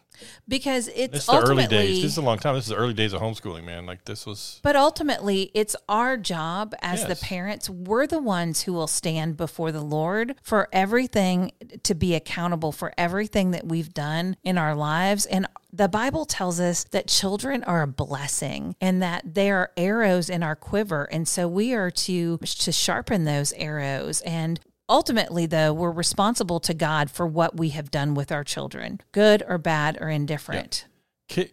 Because 0.48 0.88
it's 0.88 1.12
this 1.12 1.20
is 1.22 1.26
the 1.26 1.42
early 1.42 1.66
days. 1.66 2.02
This 2.02 2.12
is 2.12 2.18
a 2.18 2.22
long 2.22 2.38
time. 2.38 2.54
This 2.54 2.64
is 2.64 2.70
the 2.70 2.76
early 2.76 2.94
days 2.94 3.12
of 3.12 3.20
homeschooling, 3.20 3.64
man. 3.64 3.86
Like 3.86 4.04
this 4.04 4.26
was. 4.26 4.60
But 4.62 4.76
ultimately, 4.76 5.50
it's 5.54 5.76
our 5.88 6.16
job 6.16 6.74
as 6.82 7.00
yes. 7.00 7.08
the 7.08 7.26
parents. 7.26 7.70
We're 7.70 8.06
the 8.06 8.20
ones 8.20 8.62
who 8.62 8.72
will 8.72 8.86
stand 8.86 9.36
before 9.36 9.72
the 9.72 9.82
Lord 9.82 10.34
for 10.42 10.68
everything 10.72 11.52
to 11.82 11.94
be 11.94 12.14
accountable 12.14 12.72
for 12.72 12.92
everything 12.98 13.52
that 13.52 13.66
we've 13.66 13.92
done 13.94 14.36
in 14.44 14.58
our 14.58 14.74
lives. 14.74 15.26
And 15.26 15.46
the 15.72 15.88
Bible 15.88 16.24
tells 16.24 16.60
us 16.60 16.84
that 16.84 17.06
children 17.06 17.62
are 17.64 17.82
a 17.82 17.86
blessing 17.86 18.74
and 18.80 19.02
that 19.02 19.34
they 19.34 19.50
are 19.50 19.70
arrows 19.76 20.28
in 20.28 20.42
our 20.42 20.56
quiver. 20.56 21.04
And 21.04 21.26
so 21.28 21.46
we 21.46 21.74
are 21.74 21.90
to 21.90 22.38
to 22.38 22.72
sharpen 22.72 23.24
those 23.24 23.52
arrows. 23.52 24.20
And 24.22 24.60
Ultimately, 24.90 25.46
though, 25.46 25.72
we're 25.72 25.92
responsible 25.92 26.58
to 26.58 26.74
God 26.74 27.12
for 27.12 27.24
what 27.24 27.56
we 27.56 27.68
have 27.68 27.92
done 27.92 28.14
with 28.14 28.32
our 28.32 28.42
children, 28.42 29.00
good 29.12 29.40
or 29.46 29.56
bad 29.56 29.96
or 30.00 30.08
indifferent. 30.08 30.86
Yeah. 31.28 31.44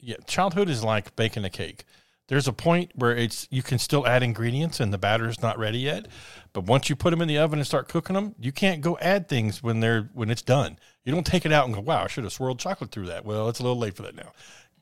yeah, 0.00 0.16
childhood 0.26 0.70
is 0.70 0.82
like 0.82 1.14
baking 1.14 1.44
a 1.44 1.50
cake. 1.50 1.84
There's 2.28 2.48
a 2.48 2.52
point 2.52 2.92
where 2.94 3.14
it's 3.14 3.46
you 3.50 3.62
can 3.62 3.78
still 3.78 4.06
add 4.06 4.22
ingredients 4.22 4.80
and 4.80 4.90
the 4.90 4.96
batter's 4.96 5.42
not 5.42 5.58
ready 5.58 5.80
yet, 5.80 6.08
but 6.54 6.64
once 6.64 6.88
you 6.88 6.96
put 6.96 7.10
them 7.10 7.20
in 7.20 7.28
the 7.28 7.36
oven 7.36 7.58
and 7.58 7.66
start 7.66 7.88
cooking 7.88 8.14
them, 8.14 8.34
you 8.40 8.52
can't 8.52 8.80
go 8.80 8.96
add 9.02 9.28
things 9.28 9.62
when 9.62 9.80
they're 9.80 10.08
when 10.14 10.30
it's 10.30 10.42
done. 10.42 10.78
You 11.04 11.12
don't 11.12 11.26
take 11.26 11.44
it 11.44 11.52
out 11.52 11.66
and 11.66 11.74
go, 11.74 11.80
"Wow, 11.80 12.04
I 12.04 12.06
should 12.06 12.24
have 12.24 12.32
swirled 12.32 12.58
chocolate 12.58 12.90
through 12.90 13.06
that." 13.06 13.24
Well, 13.24 13.50
it's 13.50 13.60
a 13.60 13.62
little 13.62 13.78
late 13.78 13.96
for 13.96 14.02
that 14.02 14.16
now. 14.16 14.32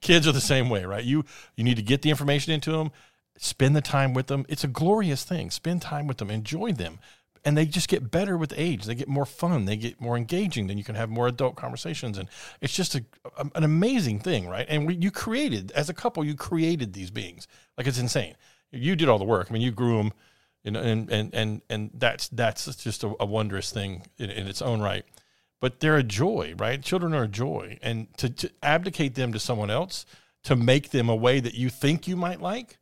Kids 0.00 0.28
are 0.28 0.32
the 0.32 0.40
same 0.40 0.68
way, 0.70 0.84
right? 0.84 1.04
You 1.04 1.24
you 1.56 1.64
need 1.64 1.76
to 1.76 1.82
get 1.82 2.02
the 2.02 2.10
information 2.10 2.52
into 2.52 2.70
them, 2.70 2.92
spend 3.36 3.74
the 3.74 3.80
time 3.80 4.14
with 4.14 4.28
them. 4.28 4.46
It's 4.48 4.64
a 4.64 4.68
glorious 4.68 5.24
thing. 5.24 5.50
Spend 5.50 5.82
time 5.82 6.06
with 6.06 6.18
them, 6.18 6.30
enjoy 6.30 6.72
them 6.72 7.00
and 7.46 7.56
they 7.56 7.64
just 7.64 7.88
get 7.88 8.10
better 8.10 8.36
with 8.36 8.52
age. 8.56 8.84
They 8.84 8.96
get 8.96 9.06
more 9.06 9.24
fun. 9.24 9.66
They 9.66 9.76
get 9.76 10.00
more 10.00 10.16
engaging. 10.16 10.66
Then 10.66 10.78
you 10.78 10.84
can 10.84 10.96
have 10.96 11.08
more 11.08 11.28
adult 11.28 11.54
conversations, 11.54 12.18
and 12.18 12.28
it's 12.60 12.74
just 12.74 12.96
a, 12.96 13.04
a, 13.38 13.46
an 13.54 13.62
amazing 13.62 14.18
thing, 14.18 14.48
right? 14.48 14.66
And 14.68 14.86
we, 14.88 14.96
you 14.96 15.12
created 15.12 15.70
as 15.70 15.88
a 15.88 15.94
couple, 15.94 16.24
you 16.24 16.34
created 16.34 16.92
these 16.92 17.12
beings. 17.12 17.46
Like 17.78 17.86
it's 17.86 18.00
insane. 18.00 18.34
You 18.72 18.96
did 18.96 19.08
all 19.08 19.18
the 19.18 19.24
work. 19.24 19.46
I 19.48 19.52
mean, 19.52 19.62
you 19.62 19.70
grew 19.70 19.96
them. 19.96 20.12
You 20.64 20.72
know, 20.72 20.80
and 20.80 21.08
and 21.12 21.32
and 21.32 21.62
and 21.70 21.90
that's 21.94 22.26
that's 22.26 22.74
just 22.82 23.04
a, 23.04 23.14
a 23.20 23.24
wondrous 23.24 23.70
thing 23.70 24.02
in, 24.18 24.30
in 24.30 24.48
its 24.48 24.60
own 24.60 24.80
right. 24.80 25.04
But 25.60 25.78
they're 25.78 25.96
a 25.96 26.02
joy, 26.02 26.54
right? 26.58 26.82
Children 26.82 27.14
are 27.14 27.22
a 27.22 27.28
joy, 27.28 27.78
and 27.80 28.12
to, 28.18 28.28
to 28.28 28.50
abdicate 28.62 29.14
them 29.14 29.32
to 29.32 29.38
someone 29.38 29.70
else 29.70 30.04
to 30.42 30.56
make 30.56 30.90
them 30.90 31.08
a 31.08 31.14
way 31.14 31.40
that 31.40 31.54
you 31.54 31.68
think 31.68 32.06
you 32.06 32.16
might 32.16 32.40
like, 32.40 32.78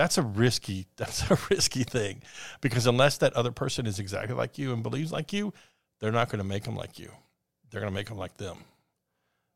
that's 0.00 0.16
a 0.16 0.22
risky 0.22 0.86
that's 0.96 1.30
a 1.30 1.38
risky 1.50 1.84
thing, 1.84 2.22
because 2.60 2.86
unless 2.86 3.18
that 3.18 3.34
other 3.34 3.52
person 3.52 3.86
is 3.86 3.98
exactly 3.98 4.34
like 4.34 4.56
you 4.56 4.72
and 4.72 4.82
believes 4.82 5.12
like 5.12 5.32
you, 5.32 5.52
they're 6.00 6.10
not 6.10 6.30
going 6.30 6.38
to 6.38 6.44
make 6.44 6.64
them 6.64 6.76
like 6.76 6.98
you. 6.98 7.12
They're 7.70 7.80
going 7.80 7.92
to 7.92 7.94
make 7.94 8.08
them 8.08 8.18
like 8.18 8.38
them, 8.38 8.58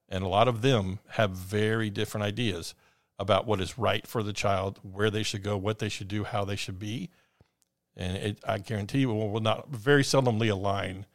and 0.08 0.22
a 0.22 0.28
lot 0.28 0.46
of 0.46 0.62
them 0.62 0.98
have 1.08 1.30
very 1.30 1.88
different 1.88 2.24
ideas 2.26 2.74
about 3.18 3.46
what 3.46 3.60
is 3.60 3.78
right 3.78 4.06
for 4.06 4.22
the 4.22 4.32
child, 4.32 4.80
where 4.82 5.10
they 5.10 5.22
should 5.22 5.42
go, 5.42 5.56
what 5.56 5.78
they 5.78 5.88
should 5.88 6.08
do, 6.08 6.24
how 6.24 6.44
they 6.44 6.56
should 6.56 6.78
be. 6.78 7.10
And 7.96 8.16
it, 8.16 8.40
I 8.46 8.58
guarantee 8.58 9.00
you, 9.00 9.08
will, 9.08 9.30
will 9.30 9.40
not 9.40 9.70
very 9.70 10.02
seldomly 10.02 10.50
align 10.50 11.06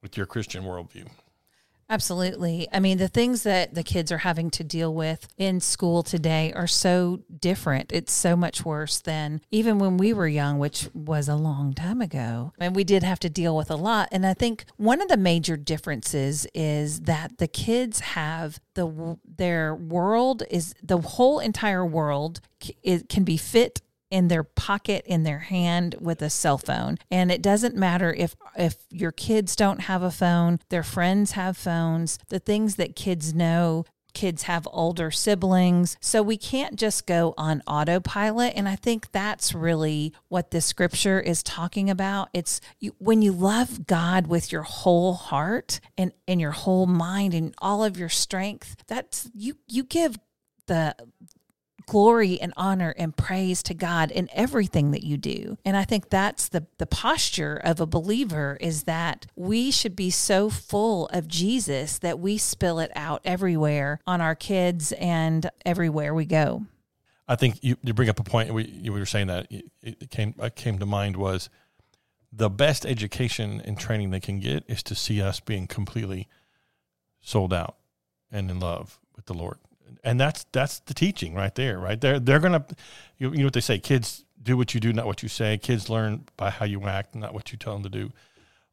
with 0.00 0.16
your 0.16 0.26
Christian 0.26 0.62
worldview. 0.62 1.08
Absolutely. 1.90 2.68
I 2.72 2.78
mean, 2.78 2.98
the 2.98 3.08
things 3.08 3.42
that 3.42 3.74
the 3.74 3.82
kids 3.82 4.12
are 4.12 4.18
having 4.18 4.48
to 4.52 4.62
deal 4.62 4.94
with 4.94 5.26
in 5.36 5.60
school 5.60 6.04
today 6.04 6.52
are 6.54 6.68
so 6.68 7.20
different. 7.36 7.90
It's 7.90 8.12
so 8.12 8.36
much 8.36 8.64
worse 8.64 9.00
than 9.00 9.40
even 9.50 9.80
when 9.80 9.96
we 9.96 10.12
were 10.12 10.28
young, 10.28 10.60
which 10.60 10.88
was 10.94 11.28
a 11.28 11.34
long 11.34 11.74
time 11.74 12.00
ago. 12.00 12.52
And 12.60 12.76
we 12.76 12.84
did 12.84 13.02
have 13.02 13.18
to 13.20 13.28
deal 13.28 13.56
with 13.56 13.72
a 13.72 13.76
lot. 13.76 14.08
And 14.12 14.24
I 14.24 14.34
think 14.34 14.66
one 14.76 15.02
of 15.02 15.08
the 15.08 15.16
major 15.16 15.56
differences 15.56 16.46
is 16.54 17.00
that 17.00 17.38
the 17.38 17.48
kids 17.48 17.98
have 18.00 18.60
the 18.74 19.18
their 19.24 19.74
world 19.74 20.44
is 20.48 20.74
the 20.82 20.98
whole 20.98 21.40
entire 21.40 21.84
world 21.84 22.40
it 22.82 23.08
can 23.08 23.24
be 23.24 23.36
fit 23.36 23.80
in 24.10 24.28
their 24.28 24.42
pocket 24.42 25.04
in 25.06 25.22
their 25.22 25.38
hand 25.38 25.94
with 26.00 26.20
a 26.22 26.30
cell 26.30 26.58
phone. 26.58 26.98
And 27.10 27.30
it 27.30 27.42
doesn't 27.42 27.76
matter 27.76 28.12
if 28.12 28.36
if 28.56 28.76
your 28.90 29.12
kids 29.12 29.56
don't 29.56 29.82
have 29.82 30.02
a 30.02 30.10
phone 30.10 30.58
their 30.68 30.82
friends 30.82 31.32
have 31.32 31.56
phones 31.56 32.18
the 32.28 32.40
things 32.40 32.76
that 32.76 32.96
kids 32.96 33.32
know 33.32 33.84
kids 34.12 34.42
have 34.44 34.66
older 34.72 35.10
siblings. 35.10 35.96
So 36.00 36.20
we 36.20 36.36
can't 36.36 36.76
just 36.76 37.06
go 37.06 37.34
on 37.36 37.62
autopilot. 37.66 38.54
And 38.56 38.68
i 38.68 38.76
think 38.76 39.12
that's 39.12 39.54
really 39.54 40.12
what 40.28 40.50
the 40.50 40.60
scripture 40.60 41.20
is 41.20 41.42
talking 41.42 41.88
about. 41.88 42.28
It's 42.32 42.60
you, 42.80 42.94
when 42.98 43.22
you 43.22 43.32
love 43.32 43.86
god 43.86 44.26
with 44.26 44.52
your 44.52 44.62
whole 44.62 45.14
heart 45.14 45.80
and 45.96 46.12
and 46.26 46.40
your 46.40 46.50
whole 46.50 46.86
mind 46.86 47.34
and 47.34 47.54
all 47.58 47.84
of 47.84 47.96
your 47.96 48.08
strength 48.08 48.76
that's 48.86 49.30
you 49.34 49.56
you 49.68 49.84
give 49.84 50.18
the 50.66 50.94
glory 51.86 52.40
and 52.40 52.52
honor 52.56 52.94
and 52.96 53.16
praise 53.16 53.62
to 53.64 53.74
God 53.74 54.10
in 54.10 54.28
everything 54.32 54.90
that 54.92 55.04
you 55.04 55.16
do. 55.16 55.58
And 55.64 55.76
I 55.76 55.84
think 55.84 56.10
that's 56.10 56.48
the 56.48 56.66
the 56.78 56.86
posture 56.86 57.56
of 57.56 57.80
a 57.80 57.86
believer 57.86 58.56
is 58.60 58.84
that 58.84 59.26
we 59.36 59.70
should 59.70 59.96
be 59.96 60.10
so 60.10 60.50
full 60.50 61.06
of 61.08 61.28
Jesus 61.28 61.98
that 61.98 62.18
we 62.18 62.38
spill 62.38 62.78
it 62.78 62.90
out 62.94 63.20
everywhere 63.24 64.00
on 64.06 64.20
our 64.20 64.34
kids 64.34 64.92
and 64.92 65.50
everywhere 65.64 66.14
we 66.14 66.24
go. 66.24 66.66
I 67.28 67.36
think 67.36 67.62
you, 67.62 67.76
you 67.82 67.94
bring 67.94 68.08
up 68.08 68.18
a 68.18 68.24
point. 68.24 68.52
We 68.52 68.66
you 68.66 68.92
were 68.92 69.06
saying 69.06 69.28
that 69.28 69.46
it 69.82 70.10
came 70.10 70.34
it 70.38 70.56
came 70.56 70.78
to 70.78 70.86
mind 70.86 71.16
was 71.16 71.48
the 72.32 72.50
best 72.50 72.86
education 72.86 73.60
and 73.64 73.78
training 73.78 74.10
they 74.10 74.20
can 74.20 74.40
get 74.40 74.64
is 74.68 74.82
to 74.84 74.94
see 74.94 75.20
us 75.20 75.40
being 75.40 75.66
completely 75.66 76.28
sold 77.20 77.52
out 77.52 77.76
and 78.30 78.50
in 78.50 78.60
love 78.60 79.00
with 79.16 79.26
the 79.26 79.34
Lord 79.34 79.58
and 80.04 80.20
that's 80.20 80.44
that's 80.52 80.80
the 80.80 80.94
teaching 80.94 81.34
right 81.34 81.54
there, 81.54 81.78
right 81.78 82.00
there. 82.00 82.18
They're 82.18 82.38
gonna, 82.38 82.64
you, 83.18 83.30
you 83.30 83.38
know 83.38 83.44
what 83.44 83.54
they 83.54 83.60
say: 83.60 83.78
kids 83.78 84.24
do 84.42 84.56
what 84.56 84.74
you 84.74 84.80
do, 84.80 84.92
not 84.92 85.06
what 85.06 85.22
you 85.22 85.28
say. 85.28 85.58
Kids 85.58 85.88
learn 85.88 86.24
by 86.36 86.50
how 86.50 86.64
you 86.64 86.86
act, 86.86 87.14
not 87.14 87.34
what 87.34 87.52
you 87.52 87.58
tell 87.58 87.74
them 87.74 87.82
to 87.82 87.88
do. 87.88 88.12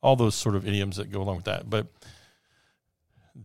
All 0.01 0.15
those 0.15 0.35
sort 0.35 0.55
of 0.55 0.67
idioms 0.67 0.97
that 0.97 1.11
go 1.11 1.21
along 1.21 1.37
with 1.37 1.45
that, 1.45 1.69
but 1.69 1.87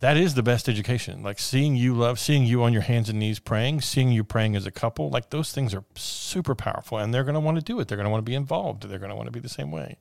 that 0.00 0.16
is 0.16 0.34
the 0.34 0.42
best 0.42 0.68
education. 0.68 1.22
Like 1.22 1.38
seeing 1.38 1.76
you 1.76 1.94
love, 1.94 2.18
seeing 2.18 2.44
you 2.44 2.62
on 2.62 2.72
your 2.72 2.82
hands 2.82 3.08
and 3.08 3.18
knees 3.18 3.38
praying, 3.38 3.82
seeing 3.82 4.10
you 4.10 4.24
praying 4.24 4.56
as 4.56 4.66
a 4.66 4.70
couple, 4.70 5.10
like 5.10 5.30
those 5.30 5.52
things 5.52 5.74
are 5.74 5.84
super 5.94 6.54
powerful, 6.54 6.98
and 6.98 7.12
they're 7.12 7.24
going 7.24 7.34
to 7.34 7.40
want 7.40 7.58
to 7.58 7.64
do 7.64 7.78
it. 7.80 7.88
They're 7.88 7.96
going 7.96 8.06
to 8.06 8.10
want 8.10 8.24
to 8.24 8.30
be 8.30 8.34
involved. 8.34 8.88
They're 8.88 8.98
going 8.98 9.10
to 9.10 9.16
want 9.16 9.26
to 9.26 9.32
be 9.32 9.40
the 9.40 9.48
same 9.48 9.70
way, 9.70 9.96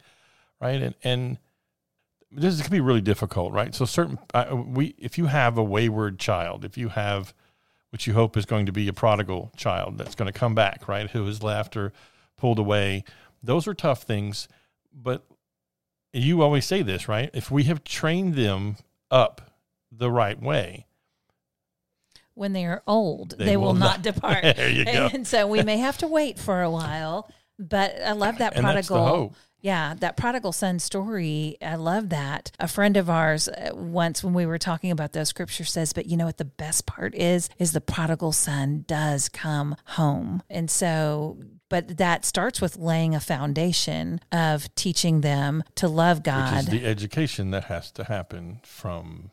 right? 0.60 0.82
And 0.82 0.96
and 1.04 1.38
this 2.32 2.62
can 2.62 2.72
be 2.72 2.80
really 2.80 3.02
difficult, 3.02 3.52
right? 3.52 3.76
So 3.76 3.86
certain 3.86 4.18
uh, 4.34 4.56
we, 4.66 4.96
if 4.98 5.18
you 5.18 5.26
have 5.26 5.58
a 5.58 5.64
wayward 5.64 6.20
child, 6.20 6.64
if 6.64 6.78
you 6.78 6.90
have 6.90 7.34
which 7.92 8.08
you 8.08 8.14
hope 8.14 8.36
is 8.36 8.46
going 8.46 8.66
to 8.66 8.72
be 8.72 8.88
a 8.88 8.94
prodigal 8.94 9.52
child 9.56 9.98
that's 9.98 10.16
going 10.16 10.32
to 10.32 10.38
come 10.38 10.56
back, 10.56 10.88
right? 10.88 11.10
Who 11.12 11.28
is 11.28 11.44
left 11.44 11.78
or 11.78 11.94
pulled 12.42 12.60
away. 12.60 13.04
Those 13.44 13.68
are 13.68 13.74
tough 13.74 14.04
things, 14.04 14.48
but 14.94 15.24
you 16.12 16.42
always 16.42 16.66
say 16.66 16.82
this, 16.82 17.08
right? 17.08 17.30
If 17.34 17.52
we 17.52 17.64
have 17.66 17.84
trained 17.84 18.36
them 18.36 18.78
up 19.10 19.54
the 19.92 20.12
right 20.12 20.42
way, 20.42 20.88
when 22.34 22.54
they 22.54 22.66
are 22.66 22.82
old, 22.88 23.38
they, 23.38 23.46
they 23.46 23.58
will, 23.58 23.68
will, 23.68 23.74
not, 23.76 23.98
not 23.98 24.02
depart. 24.16 24.42
there 24.42 24.70
you 24.70 24.86
go. 24.86 25.10
And 25.14 25.28
so 25.28 25.46
we 25.48 25.62
may 25.62 25.78
have 25.78 26.00
to 26.00 26.08
wait 26.08 26.40
for 26.40 26.62
a 26.64 26.72
while, 26.72 27.30
but 27.60 28.02
I 28.02 28.14
love 28.14 28.40
that 28.40 28.56
prodigal 28.56 29.36
yeah, 29.62 29.94
that 30.00 30.18
prodigal 30.18 30.52
son 30.52 30.80
story, 30.80 31.58
I 31.62 31.76
love 31.76 32.10
that. 32.10 32.52
A 32.60 32.68
friend 32.68 32.98
of 32.98 33.10
ours 33.10 33.48
uh, 33.48 33.72
once 33.74 34.24
when 34.24 34.34
we 34.34 34.46
were 34.46 34.58
talking 34.58 34.92
about 34.92 35.14
those 35.14 35.30
scripture 35.30 35.64
says, 35.64 35.94
but 35.94 36.08
you 36.08 36.18
know 36.18 36.26
what 36.26 36.38
the 36.38 36.46
best 36.46 36.86
part 36.86 37.14
is 37.16 37.50
is 37.60 37.72
the 37.72 37.82
prodigal 37.82 38.32
son 38.32 38.86
does 38.88 39.30
come 39.30 39.76
home. 39.86 40.42
And 40.50 40.70
so 40.70 41.38
but 41.70 41.98
that 42.00 42.26
starts 42.26 42.60
with 42.60 42.76
laying 42.76 43.16
a 43.16 43.22
foundation 43.22 44.20
of 44.30 44.74
teaching 44.76 45.22
them 45.22 45.64
to 45.76 45.88
love 45.88 46.22
God. 46.22 46.66
Which 46.66 46.74
is 46.74 46.82
the 46.82 46.86
education 46.86 47.52
that 47.52 47.66
has 47.66 47.92
to 47.92 48.04
happen 48.04 48.60
from 48.66 49.32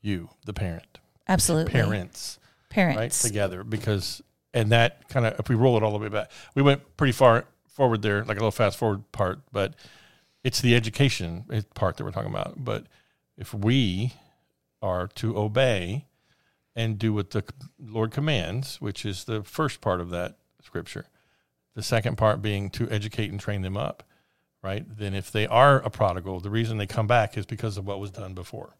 you, 0.00 0.30
the 0.46 0.54
parent. 0.54 0.98
Absolutely. 1.28 1.72
Parents. 1.72 2.38
Parents. 2.70 2.96
Right 2.96 3.12
together 3.12 3.64
because 3.64 4.22
and 4.54 4.72
that 4.72 5.08
kind 5.08 5.26
of 5.26 5.38
if 5.38 5.48
we 5.48 5.54
roll 5.54 5.76
it 5.76 5.82
all 5.82 5.92
the 5.92 5.98
way 5.98 6.08
back, 6.08 6.30
we 6.54 6.62
went 6.62 6.96
pretty 6.96 7.12
far 7.12 7.44
forward 7.72 8.02
there, 8.02 8.24
like 8.24 8.36
a 8.36 8.40
little 8.40 8.50
fast 8.50 8.78
forward 8.78 9.10
part, 9.12 9.40
but 9.50 9.74
it's 10.44 10.60
the 10.60 10.74
education 10.74 11.44
eh, 11.50 11.62
part 11.74 11.96
that 11.96 12.04
we're 12.04 12.10
talking 12.10 12.30
about. 12.30 12.64
But 12.64 12.86
if 13.36 13.54
we 13.54 14.14
are 14.80 15.06
to 15.06 15.36
obey 15.36 16.06
and 16.74 16.98
do 16.98 17.12
what 17.12 17.30
the 17.30 17.44
Lord 17.80 18.10
commands, 18.10 18.80
which 18.80 19.04
is 19.04 19.24
the 19.24 19.42
first 19.42 19.80
part 19.80 20.00
of 20.00 20.10
that 20.10 20.36
scripture, 20.62 21.06
the 21.74 21.82
second 21.82 22.16
part 22.16 22.42
being 22.42 22.70
to 22.70 22.88
educate 22.90 23.30
and 23.30 23.40
train 23.40 23.62
them 23.62 23.76
up, 23.76 24.02
right? 24.62 24.84
Then 24.88 25.14
if 25.14 25.30
they 25.30 25.46
are 25.46 25.80
a 25.80 25.90
prodigal, 25.90 26.40
the 26.40 26.50
reason 26.50 26.78
they 26.78 26.86
come 26.86 27.06
back 27.06 27.36
is 27.36 27.46
because 27.46 27.78
of 27.78 27.86
what 27.86 28.00
was 28.00 28.10
done 28.10 28.34
before. 28.34 28.76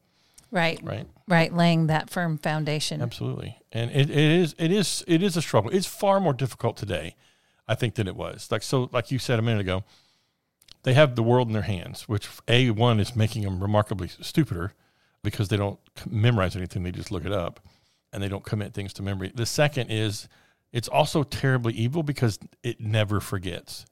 Right. 0.50 0.78
Right. 0.82 1.06
Right. 1.26 1.52
Laying 1.52 1.86
that 1.86 2.10
firm 2.10 2.36
foundation. 2.36 3.00
Absolutely. 3.00 3.58
And 3.72 3.90
it, 3.90 4.10
it 4.10 4.16
is 4.18 4.54
it 4.58 4.70
is 4.70 5.02
it 5.08 5.22
is 5.22 5.34
a 5.34 5.40
struggle. 5.40 5.70
It's 5.70 5.86
far 5.86 6.20
more 6.20 6.34
difficult 6.34 6.76
today 6.76 7.16
I 7.68 7.74
think 7.74 7.94
than 7.94 8.08
it 8.08 8.16
was. 8.16 8.50
Like 8.50 8.62
so, 8.62 8.88
like 8.92 9.10
you 9.10 9.18
said 9.18 9.38
a 9.38 9.42
minute 9.42 9.60
ago, 9.60 9.84
they 10.82 10.94
have 10.94 11.14
the 11.14 11.22
world 11.22 11.48
in 11.48 11.52
their 11.52 11.62
hands, 11.62 12.08
which 12.08 12.28
a 12.48 12.70
one 12.70 13.00
is 13.00 13.14
making 13.14 13.42
them 13.42 13.60
remarkably 13.60 14.08
stupider 14.08 14.72
because 15.22 15.48
they 15.48 15.56
don't 15.56 15.78
memorize 16.08 16.56
anything; 16.56 16.82
they 16.82 16.92
just 16.92 17.10
look 17.10 17.24
it 17.24 17.32
up, 17.32 17.60
and 18.12 18.22
they 18.22 18.28
don't 18.28 18.44
commit 18.44 18.74
things 18.74 18.92
to 18.94 19.02
memory. 19.02 19.32
The 19.34 19.46
second 19.46 19.90
is 19.90 20.28
it's 20.72 20.88
also 20.88 21.22
terribly 21.22 21.74
evil 21.74 22.02
because 22.02 22.38
it 22.62 22.80
never 22.80 23.20
forgets. 23.20 23.84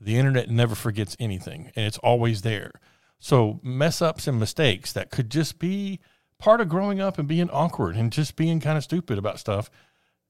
The 0.00 0.16
internet 0.18 0.50
never 0.50 0.74
forgets 0.74 1.16
anything, 1.20 1.70
and 1.76 1.86
it's 1.86 1.98
always 1.98 2.42
there. 2.42 2.72
So 3.20 3.60
mess 3.62 4.02
ups 4.02 4.26
and 4.26 4.38
mistakes 4.38 4.92
that 4.92 5.10
could 5.10 5.30
just 5.30 5.58
be 5.58 6.00
part 6.38 6.60
of 6.60 6.68
growing 6.68 7.00
up 7.00 7.18
and 7.18 7.28
being 7.28 7.48
awkward 7.50 7.96
and 7.96 8.12
just 8.12 8.36
being 8.36 8.60
kind 8.60 8.76
of 8.76 8.84
stupid 8.84 9.16
about 9.18 9.38
stuff 9.38 9.70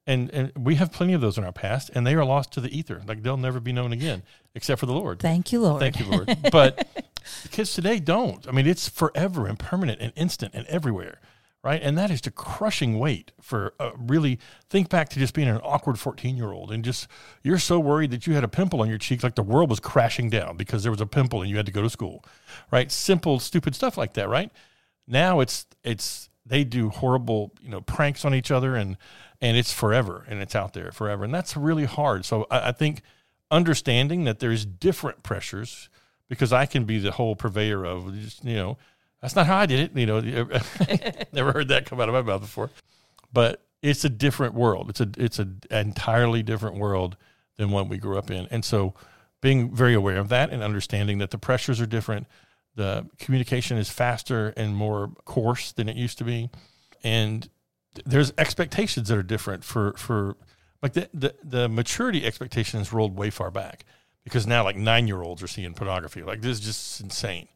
and 0.07 0.31
and 0.31 0.53
we 0.57 0.75
have 0.77 0.93
plenty 0.93 1.12
of 1.14 1.21
those 1.21 1.38
in 1.38 1.45
our 1.45 1.53
past, 1.53 1.90
and 1.95 2.07
they 2.07 2.14
are 2.14 2.25
lost 2.25 2.53
to 2.53 2.61
the 2.61 2.77
ether. 2.77 3.03
Like 3.07 3.23
they'll 3.23 3.37
never 3.37 3.61
be 3.61 3.73
known 3.73 3.93
again, 3.93 4.23
except 4.55 4.81
for 4.81 4.87
the 4.87 4.93
Lord. 4.93 5.21
Thank 5.21 5.53
you, 5.53 5.61
Lord. 5.61 5.81
Thank 5.81 5.99
you, 5.99 6.07
Lord. 6.07 6.37
But 6.53 6.87
kids 7.51 7.73
today 7.73 8.01
don't. 8.01 8.47
I 8.47 8.53
mean, 8.53 8.67
it's 8.67 8.88
forever 8.88 9.47
and 9.47 9.59
permanent 9.59 10.01
and 10.01 10.12
instant 10.14 10.53
and 10.55 10.67
everywhere, 10.67 11.21
right? 11.62 11.81
And 11.83 11.97
that 11.97 12.11
is 12.11 12.21
the 12.21 12.31
crushing 12.31 12.99
weight 12.99 13.33
for 13.40 13.73
uh, 13.81 13.93
really 13.97 14.38
think 14.69 14.90
back 14.90 15.09
to 15.11 15.19
just 15.19 15.33
being 15.33 15.49
an 15.49 15.57
awkward 15.62 15.99
fourteen 15.99 16.37
year 16.37 16.53
old, 16.53 16.71
and 16.71 16.85
just 16.85 17.09
you're 17.43 17.59
so 17.59 17.81
worried 17.81 18.11
that 18.11 18.27
you 18.27 18.35
had 18.35 18.45
a 18.45 18.49
pimple 18.49 18.83
on 18.83 18.88
your 18.88 18.99
cheek, 18.99 19.23
like 19.23 19.37
the 19.37 19.43
world 19.43 19.71
was 19.71 19.81
crashing 19.81 20.29
down 20.29 20.57
because 20.57 20.83
there 20.83 20.93
was 20.93 21.01
a 21.01 21.07
pimple 21.07 21.40
and 21.40 21.51
you 21.51 21.57
had 21.57 21.67
to 21.67 21.73
go 21.73 21.83
to 21.83 21.90
school, 21.90 22.25
right? 22.71 22.93
Simple, 22.93 23.40
stupid 23.40 23.75
stuff 23.75 23.97
like 23.97 24.14
that, 24.14 24.29
right? 24.29 24.51
Now 25.07 25.40
it's 25.40 25.67
it's 25.83 26.29
they 26.46 26.64
do 26.64 26.90
horrible, 26.90 27.52
you 27.61 27.70
know, 27.70 27.80
pranks 27.80 28.24
on 28.24 28.35
each 28.35 28.50
other 28.50 28.76
and 28.76 28.96
and 29.40 29.57
it's 29.57 29.72
forever 29.72 30.24
and 30.28 30.40
it's 30.40 30.54
out 30.54 30.72
there 30.72 30.90
forever. 30.92 31.24
And 31.24 31.35
that's 31.35 31.57
really 31.57 31.85
hard. 31.85 32.24
So 32.24 32.46
I, 32.50 32.68
I 32.68 32.72
think 32.72 33.02
understanding 33.50 34.24
that 34.24 34.38
there's 34.38 34.64
different 34.64 35.22
pressures 35.22 35.88
because 36.28 36.52
I 36.52 36.66
can 36.66 36.85
be 36.85 36.98
the 36.98 37.12
whole 37.12 37.37
purveyor 37.37 37.85
of 37.85 38.14
just, 38.14 38.44
you 38.44 38.57
know, 38.57 38.78
that's 39.20 39.37
not 39.37 39.46
how 39.46 39.57
I 39.57 39.66
did 39.66 39.80
it. 39.80 39.96
You 39.96 40.07
know, 40.07 40.20
never 41.33 41.52
heard 41.52 41.68
that 41.68 41.87
come 41.87 42.00
out 42.00 42.09
of 42.09 42.14
my 42.14 42.22
mouth 42.22 42.40
before, 42.42 42.70
but 43.33 43.62
it's 43.83 44.04
a 44.04 44.09
different 44.09 44.54
world. 44.54 44.90
It's 44.90 45.00
a, 45.00 45.11
it's 45.18 45.38
an 45.38 45.61
entirely 45.70 46.42
different 46.42 46.76
world 46.76 47.16
than 47.57 47.70
what 47.70 47.88
we 47.88 47.98
grew 47.98 48.18
up 48.18 48.30
in. 48.30 48.46
And 48.50 48.64
so 48.64 48.94
being 49.40 49.74
very 49.74 49.94
aware 49.94 50.16
of 50.16 50.30
that 50.30 50.50
and 50.50 50.62
understanding 50.62 51.18
that 51.18 51.30
the 51.30 51.38
pressures 51.38 51.80
are 51.80 51.87
different. 51.87 52.26
The 52.77 53.07
communication 53.19 53.79
is 53.79 53.91
faster 53.91 54.53
and 54.57 54.75
more 54.75 55.13
coarse 55.25 55.73
than 55.73 55.89
it 55.89 55.97
used 55.97 56.19
to 56.19 56.25
be. 56.25 56.51
And 57.03 57.49
there's 58.05 58.33
expectations 58.37 59.09
that 59.09 59.19
are 59.19 59.23
different 59.23 59.65
for, 59.65 59.93
for 59.95 60.37
like 60.83 60.95
the, 60.95 61.09
the, 61.15 61.35
the 61.43 61.69
maturity 61.69 62.25
expectations 62.27 62.93
rolled 62.93 63.17
way 63.17 63.31
far 63.31 63.51
back 63.51 63.85
because 64.25 64.47
now 64.47 64.65
like 64.65 64.77
nine 64.77 65.07
year 65.07 65.23
olds 65.23 65.43
are 65.43 65.47
seeing 65.47 65.75
pornography. 65.75 66.23
Like 66.23 66.41
this 66.41 66.59
is 66.59 66.61
just 66.61 67.01
insane. 67.01 67.49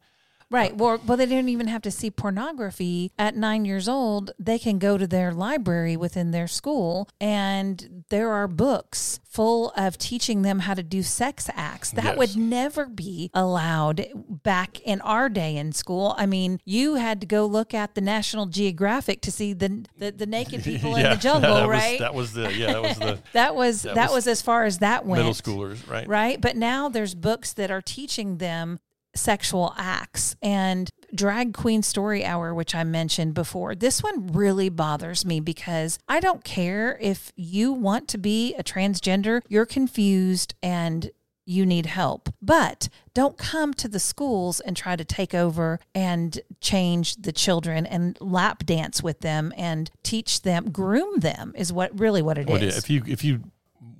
Right. 0.51 0.75
Well, 0.75 0.99
well, 1.05 1.17
they 1.17 1.27
don't 1.27 1.49
even 1.49 1.67
have 1.67 1.83
to 1.83 1.91
see 1.91 2.09
pornography 2.09 3.11
at 3.19 3.35
nine 3.35 3.65
years 3.65 3.87
old. 3.87 4.31
They 4.39 4.57
can 4.57 4.79
go 4.79 4.97
to 4.97 5.05
their 5.05 5.31
library 5.31 5.95
within 5.95 6.31
their 6.31 6.47
school, 6.47 7.07
and 7.21 8.03
there 8.09 8.31
are 8.31 8.47
books 8.47 9.19
full 9.29 9.71
of 9.77 9.97
teaching 9.99 10.41
them 10.41 10.59
how 10.59 10.73
to 10.73 10.81
do 10.81 11.03
sex 11.03 11.49
acts. 11.55 11.91
That 11.91 12.03
Yes. 12.05 12.17
would 12.17 12.35
never 12.35 12.87
be 12.87 13.29
allowed 13.33 14.07
back 14.15 14.79
in 14.81 15.01
our 15.01 15.29
day 15.29 15.55
in 15.55 15.71
school. 15.71 16.15
I 16.17 16.25
mean, 16.25 16.59
you 16.65 16.95
had 16.95 17.21
to 17.21 17.27
go 17.27 17.45
look 17.45 17.75
at 17.75 17.93
the 17.93 18.01
National 18.01 18.47
Geographic 18.47 19.21
to 19.21 19.31
see 19.31 19.53
the 19.53 19.85
the, 19.97 20.11
the 20.11 20.25
naked 20.25 20.63
people 20.71 20.95
in 20.95 21.03
the 21.03 21.15
jungle, 21.15 21.55
that 21.55 21.67
right? 21.67 21.91
Was, 21.91 21.99
that 21.99 22.13
was 22.15 22.33
the 22.33 22.53
yeah, 22.53 22.73
that 22.73 22.81
was 22.81 22.97
the 22.97 23.19
that 23.33 23.55
was 23.55 23.81
that, 23.83 23.95
that 23.95 24.09
was, 24.09 24.25
was 24.25 24.27
as 24.27 24.41
far 24.41 24.63
as 24.65 24.79
that 24.79 25.05
went 25.05 25.19
middle 25.19 25.33
schoolers, 25.33 25.87
right? 25.87 26.07
right? 26.07 26.41
But 26.41 26.55
now 26.55 26.89
there's 26.89 27.13
books 27.13 27.53
that 27.53 27.69
are 27.69 27.81
teaching 27.81 28.37
them 28.39 28.79
sexual 29.15 29.73
acts 29.77 30.35
and 30.41 30.89
drag 31.13 31.53
queen 31.53 31.81
story 31.81 32.23
hour 32.23 32.53
which 32.53 32.75
i 32.75 32.83
mentioned 32.83 33.33
before 33.33 33.73
this 33.73 34.03
one 34.03 34.27
really 34.27 34.69
bothers 34.69 35.25
me 35.25 35.39
because 35.39 35.97
i 36.07 36.19
don't 36.19 36.43
care 36.43 36.97
if 37.01 37.31
you 37.35 37.73
want 37.73 38.07
to 38.07 38.17
be 38.17 38.53
a 38.55 38.63
transgender 38.63 39.41
you're 39.49 39.65
confused 39.65 40.53
and 40.61 41.09
you 41.45 41.65
need 41.65 41.87
help 41.87 42.29
but 42.43 42.87
don't 43.15 43.37
come 43.37 43.73
to 43.73 43.87
the 43.87 43.99
schools 43.99 44.59
and 44.59 44.77
try 44.77 44.95
to 44.95 45.03
take 45.03 45.33
over 45.33 45.79
and 45.95 46.39
change 46.61 47.15
the 47.15 47.31
children 47.31 47.87
and 47.87 48.15
lap 48.21 48.65
dance 48.65 49.01
with 49.01 49.21
them 49.21 49.51
and 49.57 49.89
teach 50.03 50.43
them 50.43 50.69
groom 50.69 51.19
them 51.19 51.51
is 51.57 51.73
what 51.73 51.99
really 51.99 52.21
what 52.21 52.37
it 52.37 52.41
is. 52.41 52.47
Well, 52.47 52.61
yeah, 52.61 52.77
if 52.77 52.89
you 52.89 53.03
if 53.07 53.23
you 53.23 53.51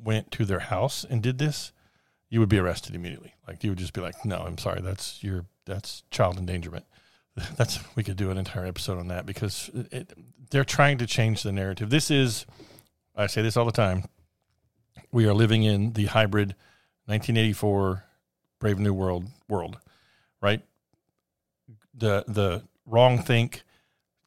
went 0.03 0.31
to 0.31 0.45
their 0.45 0.59
house 0.59 1.03
and 1.03 1.21
did 1.21 1.39
this, 1.39 1.73
you 2.29 2.39
would 2.39 2.49
be 2.49 2.59
arrested 2.59 2.95
immediately. 2.95 3.33
Like 3.47 3.63
you 3.63 3.71
would 3.71 3.79
just 3.79 3.93
be 3.93 4.01
like, 4.01 4.23
"No, 4.25 4.37
I'm 4.37 4.57
sorry, 4.57 4.81
that's 4.81 5.23
your 5.23 5.45
that's 5.65 6.03
child 6.11 6.37
endangerment." 6.37 6.85
That's 7.55 7.79
we 7.95 8.03
could 8.03 8.17
do 8.17 8.31
an 8.31 8.37
entire 8.37 8.65
episode 8.65 8.97
on 8.97 9.07
that 9.09 9.25
because 9.25 9.69
it, 9.91 10.11
they're 10.49 10.65
trying 10.65 10.97
to 10.97 11.07
change 11.07 11.43
the 11.43 11.51
narrative. 11.51 11.89
This 11.89 12.11
is, 12.11 12.45
I 13.15 13.27
say 13.27 13.41
this 13.41 13.55
all 13.55 13.65
the 13.65 13.71
time. 13.71 14.05
We 15.11 15.25
are 15.25 15.33
living 15.33 15.63
in 15.63 15.93
the 15.93 16.07
hybrid 16.07 16.49
1984 17.05 18.03
Brave 18.59 18.79
New 18.79 18.93
World 18.93 19.27
world, 19.47 19.77
right? 20.41 20.61
The 21.93 22.25
the 22.27 22.63
wrong 22.85 23.19
think, 23.19 23.63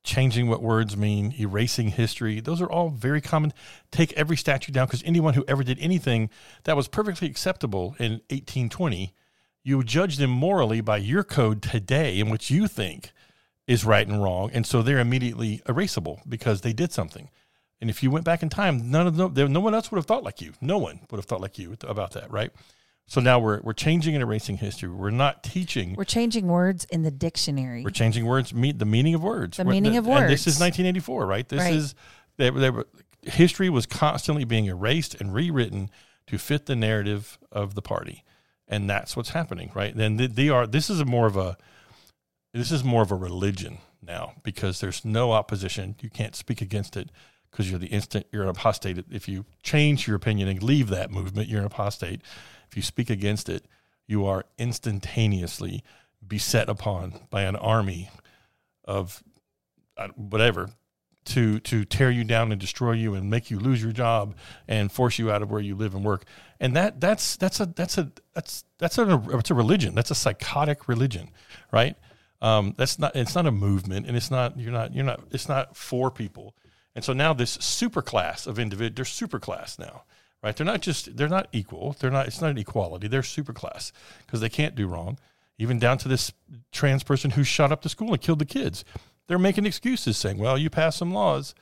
changing 0.04 0.48
what 0.48 0.62
words 0.62 0.96
mean, 0.96 1.34
erasing 1.38 1.88
history. 1.88 2.40
Those 2.40 2.60
are 2.60 2.70
all 2.70 2.90
very 2.90 3.20
common. 3.20 3.52
Take 3.90 4.12
every 4.14 4.36
statue 4.36 4.72
down 4.72 4.86
because 4.86 5.02
anyone 5.04 5.34
who 5.34 5.44
ever 5.46 5.62
did 5.62 5.78
anything 5.78 6.30
that 6.64 6.76
was 6.76 6.88
perfectly 6.88 7.28
acceptable 7.28 7.94
in 7.98 8.20
1820, 8.30 9.14
you 9.62 9.76
would 9.76 9.86
judge 9.86 10.16
them 10.16 10.30
morally 10.30 10.80
by 10.80 10.96
your 10.96 11.22
code 11.22 11.62
today 11.62 12.18
in 12.18 12.30
which 12.30 12.50
you 12.50 12.66
think 12.66 13.12
is 13.68 13.84
right 13.84 14.08
and 14.08 14.22
wrong. 14.22 14.50
And 14.52 14.66
so 14.66 14.82
they're 14.82 14.98
immediately 14.98 15.62
erasable 15.66 16.18
because 16.28 16.62
they 16.62 16.72
did 16.72 16.92
something. 16.92 17.30
And 17.80 17.88
if 17.88 18.02
you 18.02 18.10
went 18.10 18.24
back 18.24 18.42
in 18.42 18.48
time, 18.48 18.90
none 18.90 19.06
of 19.06 19.16
no 19.16 19.60
one 19.60 19.74
else 19.74 19.90
would 19.90 19.98
have 19.98 20.06
thought 20.06 20.24
like 20.24 20.40
you. 20.40 20.52
No 20.60 20.78
one 20.78 21.00
would 21.10 21.18
have 21.18 21.26
thought 21.26 21.40
like 21.40 21.58
you 21.58 21.76
about 21.82 22.12
that, 22.12 22.30
right? 22.30 22.50
So 23.06 23.20
now 23.20 23.38
we're 23.38 23.60
we're 23.60 23.72
changing 23.72 24.14
and 24.14 24.22
erasing 24.22 24.56
history. 24.56 24.88
We're 24.88 25.10
not 25.10 25.42
teaching 25.42 25.94
We're 25.96 26.04
changing 26.04 26.46
words 26.46 26.84
in 26.86 27.02
the 27.02 27.10
dictionary. 27.10 27.82
we're 27.82 27.90
changing 27.90 28.24
words, 28.24 28.54
meet 28.54 28.78
the 28.78 28.84
meaning 28.86 29.14
of 29.14 29.22
words. 29.22 29.56
The 29.56 29.64
We're- 29.64 29.80
meaning 29.80 29.98
of 29.98 30.06
And 30.08 30.30
this 30.30 30.46
is 30.46 30.58
1984, 30.58 31.26
right? 31.26 31.48
This 31.48 31.60
Right. 31.60 31.74
is 31.74 31.94
they, 32.38 32.48
they 32.50 32.70
were, 32.70 32.86
history 33.22 33.68
was 33.68 33.86
constantly 33.86 34.44
being 34.44 34.64
erased 34.66 35.14
and 35.20 35.34
rewritten 35.34 35.90
to 36.28 36.38
fit 36.38 36.66
the 36.66 36.76
narrative 36.76 37.38
of 37.50 37.74
the 37.74 37.82
party, 37.82 38.24
and 38.66 38.88
that's 38.88 39.16
what's 39.16 39.30
happening, 39.30 39.70
right? 39.74 39.94
Then 39.94 40.16
they, 40.16 40.26
they 40.28 40.48
are. 40.48 40.66
This 40.66 40.88
is 40.88 41.00
a 41.00 41.04
more 41.04 41.26
of 41.26 41.36
a 41.36 41.56
this 42.54 42.70
is 42.70 42.84
more 42.84 43.02
of 43.02 43.10
a 43.10 43.16
religion 43.16 43.78
now 44.02 44.34
because 44.42 44.80
there's 44.80 45.04
no 45.04 45.32
opposition. 45.32 45.96
You 46.00 46.08
can't 46.10 46.34
speak 46.36 46.60
against 46.60 46.96
it 46.96 47.10
because 47.50 47.68
you're 47.70 47.78
the 47.78 47.86
instant 47.88 48.26
you're 48.32 48.42
an 48.44 48.48
apostate. 48.48 49.04
If 49.10 49.28
you 49.28 49.44
change 49.62 50.06
your 50.06 50.16
opinion 50.16 50.48
and 50.48 50.62
leave 50.62 50.88
that 50.88 51.10
movement, 51.10 51.48
you're 51.48 51.60
an 51.60 51.66
apostate. 51.66 52.22
If 52.72 52.76
you 52.76 52.82
speak 52.82 53.10
against 53.10 53.50
it, 53.50 53.66
you 54.06 54.24
are 54.24 54.46
instantaneously 54.56 55.84
beset 56.26 56.70
upon 56.70 57.20
by 57.28 57.42
an 57.42 57.54
army 57.54 58.08
of 58.86 59.22
uh, 59.98 60.08
whatever 60.16 60.70
to 61.26 61.60
to 61.60 61.84
tear 61.84 62.10
you 62.10 62.24
down 62.24 62.50
and 62.50 62.58
destroy 62.58 62.92
you 62.92 63.12
and 63.12 63.28
make 63.28 63.50
you 63.50 63.58
lose 63.58 63.82
your 63.82 63.92
job 63.92 64.34
and 64.66 64.90
force 64.90 65.18
you 65.18 65.30
out 65.30 65.42
of 65.42 65.50
where 65.50 65.60
you 65.60 65.74
live 65.74 65.94
and 65.94 66.02
work. 66.02 66.24
And 66.60 66.74
that 66.74 66.98
that's 66.98 67.36
that's 67.36 67.60
a 67.60 67.66
that's 67.66 67.98
a 67.98 68.10
that's 68.32 68.64
that's 68.78 68.96
a 68.96 69.22
it's 69.34 69.50
a 69.50 69.54
religion. 69.54 69.94
That's 69.94 70.10
a 70.10 70.14
psychotic 70.14 70.88
religion, 70.88 71.28
right? 71.72 71.94
Um, 72.40 72.74
that's 72.78 72.98
not 72.98 73.14
it's 73.14 73.34
not 73.34 73.44
a 73.44 73.52
movement 73.52 74.06
and 74.06 74.16
it's 74.16 74.30
not 74.30 74.58
you're 74.58 74.72
not 74.72 74.94
you're 74.94 75.04
not 75.04 75.20
it's 75.30 75.46
not 75.46 75.76
for 75.76 76.10
people. 76.10 76.56
And 76.94 77.04
so 77.04 77.12
now 77.12 77.34
this 77.34 77.50
super 77.50 78.00
class 78.00 78.46
of 78.46 78.58
individual 78.58 78.94
they're 78.96 79.04
super 79.04 79.38
class 79.38 79.78
now, 79.78 80.04
right? 80.42 80.56
They're 80.56 80.66
not 80.66 80.82
just 80.82 81.16
they're 81.16 81.28
not 81.28 81.48
equal. 81.52 81.96
They're 81.98 82.10
not 82.10 82.26
it's 82.26 82.40
not 82.40 82.50
an 82.50 82.58
equality. 82.58 83.08
They're 83.08 83.22
super 83.22 83.52
class 83.52 83.92
because 84.26 84.40
they 84.40 84.48
can't 84.48 84.74
do 84.74 84.86
wrong. 84.86 85.18
Even 85.58 85.78
down 85.78 85.98
to 85.98 86.08
this 86.08 86.32
trans 86.72 87.02
person 87.02 87.32
who 87.32 87.44
shot 87.44 87.72
up 87.72 87.82
the 87.82 87.88
school 87.88 88.12
and 88.12 88.20
killed 88.20 88.38
the 88.38 88.44
kids. 88.44 88.84
They're 89.28 89.38
making 89.38 89.66
excuses 89.66 90.16
saying, 90.18 90.38
"Well, 90.38 90.58
you 90.58 90.70
passed 90.70 90.98
some 90.98 91.12
laws." 91.12 91.54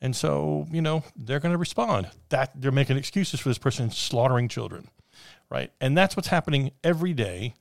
And 0.00 0.14
so, 0.14 0.66
you 0.70 0.82
know, 0.82 1.02
they're 1.16 1.40
going 1.40 1.52
to 1.52 1.58
respond. 1.58 2.10
That 2.28 2.52
they're 2.54 2.72
making 2.72 2.96
excuses 2.96 3.40
for 3.40 3.48
this 3.48 3.58
person 3.58 3.90
slaughtering 3.90 4.48
children, 4.48 4.88
right? 5.50 5.72
And 5.80 5.96
that's 5.96 6.16
what's 6.16 6.28
happening 6.28 6.72
every 6.82 7.14
day 7.14 7.54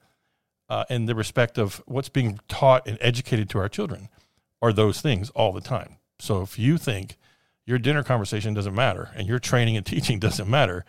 uh, 0.69 0.85
in 0.89 1.05
the 1.05 1.15
respect 1.15 1.57
of 1.57 1.81
what's 1.85 2.09
being 2.09 2.39
taught 2.47 2.87
and 2.87 2.97
educated 2.99 3.49
to 3.51 3.59
our 3.59 3.69
children 3.69 4.09
are 4.61 4.73
those 4.73 5.01
things 5.01 5.29
all 5.31 5.53
the 5.53 5.61
time. 5.61 5.97
So 6.19 6.41
if 6.41 6.57
you 6.57 6.77
think 6.77 7.17
your 7.65 7.79
dinner 7.79 8.03
conversation 8.03 8.53
doesn't 8.53 8.75
matter 8.75 9.09
and 9.15 9.27
your 9.27 9.39
training 9.39 9.77
and 9.77 9.85
teaching 9.85 10.19
doesn't 10.19 10.49
matter, 10.49 10.85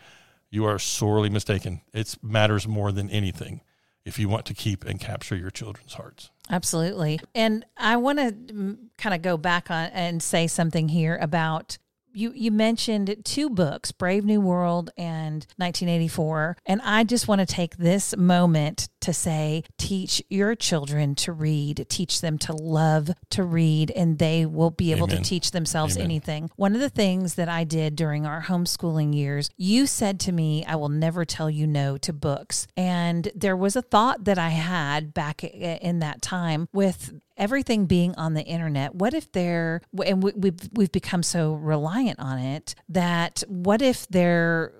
you 0.49 0.65
are 0.65 0.79
sorely 0.79 1.29
mistaken. 1.29 1.81
It 1.93 2.17
matters 2.21 2.67
more 2.67 2.91
than 2.91 3.09
anything 3.09 3.61
if 4.05 4.19
you 4.19 4.29
want 4.29 4.45
to 4.45 4.53
keep 4.53 4.85
and 4.85 4.99
capture 4.99 5.35
your 5.35 5.49
children's 5.49 5.93
hearts. 5.95 6.29
Absolutely. 6.49 7.19
And 7.33 7.65
I 7.75 7.97
want 7.97 8.19
to 8.19 8.31
mm, 8.31 8.77
kind 8.97 9.15
of 9.15 9.21
go 9.21 9.35
back 9.35 9.71
on 9.71 9.89
and 9.91 10.21
say 10.21 10.47
something 10.47 10.89
here 10.89 11.17
about 11.19 11.77
you 12.15 12.31
you 12.35 12.51
mentioned 12.51 13.15
two 13.23 13.49
books, 13.49 13.91
Brave 13.91 14.25
New 14.25 14.41
World 14.41 14.89
and 14.97 15.45
1984, 15.57 16.57
and 16.65 16.81
I 16.81 17.03
just 17.03 17.27
want 17.27 17.39
to 17.39 17.45
take 17.45 17.77
this 17.77 18.15
moment 18.17 18.89
to 19.01 19.13
say 19.13 19.63
teach 19.77 20.23
your 20.29 20.55
children 20.55 21.13
to 21.13 21.31
read, 21.31 21.85
teach 21.89 22.21
them 22.21 22.39
to 22.39 22.53
love 22.53 23.11
to 23.29 23.43
read 23.43 23.91
and 23.91 24.17
they 24.17 24.45
will 24.45 24.71
be 24.71 24.91
able 24.91 25.05
Amen. 25.05 25.17
to 25.17 25.23
teach 25.23 25.51
themselves 25.51 25.95
Amen. 25.95 26.05
anything. 26.05 26.49
One 26.55 26.73
of 26.73 26.81
the 26.81 26.89
things 26.89 27.35
that 27.35 27.47
I 27.47 27.65
did 27.65 27.95
during 27.95 28.25
our 28.25 28.43
homeschooling 28.43 29.13
years, 29.13 29.51
you 29.57 29.85
said 29.85 30.19
to 30.21 30.31
me, 30.31 30.65
I 30.65 30.75
will 30.75 30.89
never 30.89 31.23
tell 31.23 31.51
you 31.51 31.67
no 31.67 31.97
to 31.97 32.13
books. 32.13 32.67
And 32.75 33.31
there 33.35 33.55
was 33.55 33.75
a 33.75 33.83
thought 33.83 34.23
that 34.23 34.39
I 34.39 34.49
had 34.49 35.13
back 35.13 35.43
in 35.43 35.99
that 35.99 36.23
time 36.23 36.67
with 36.73 37.13
everything 37.37 37.85
being 37.85 38.15
on 38.15 38.33
the 38.33 38.43
internet 38.43 38.95
what 38.95 39.13
if 39.13 39.31
they're 39.31 39.81
and 40.05 40.23
we, 40.23 40.31
we've 40.35 40.69
we've 40.73 40.91
become 40.91 41.23
so 41.23 41.53
reliant 41.53 42.19
on 42.19 42.37
it 42.39 42.75
that 42.89 43.43
what 43.47 43.81
if 43.81 44.07
they're 44.07 44.73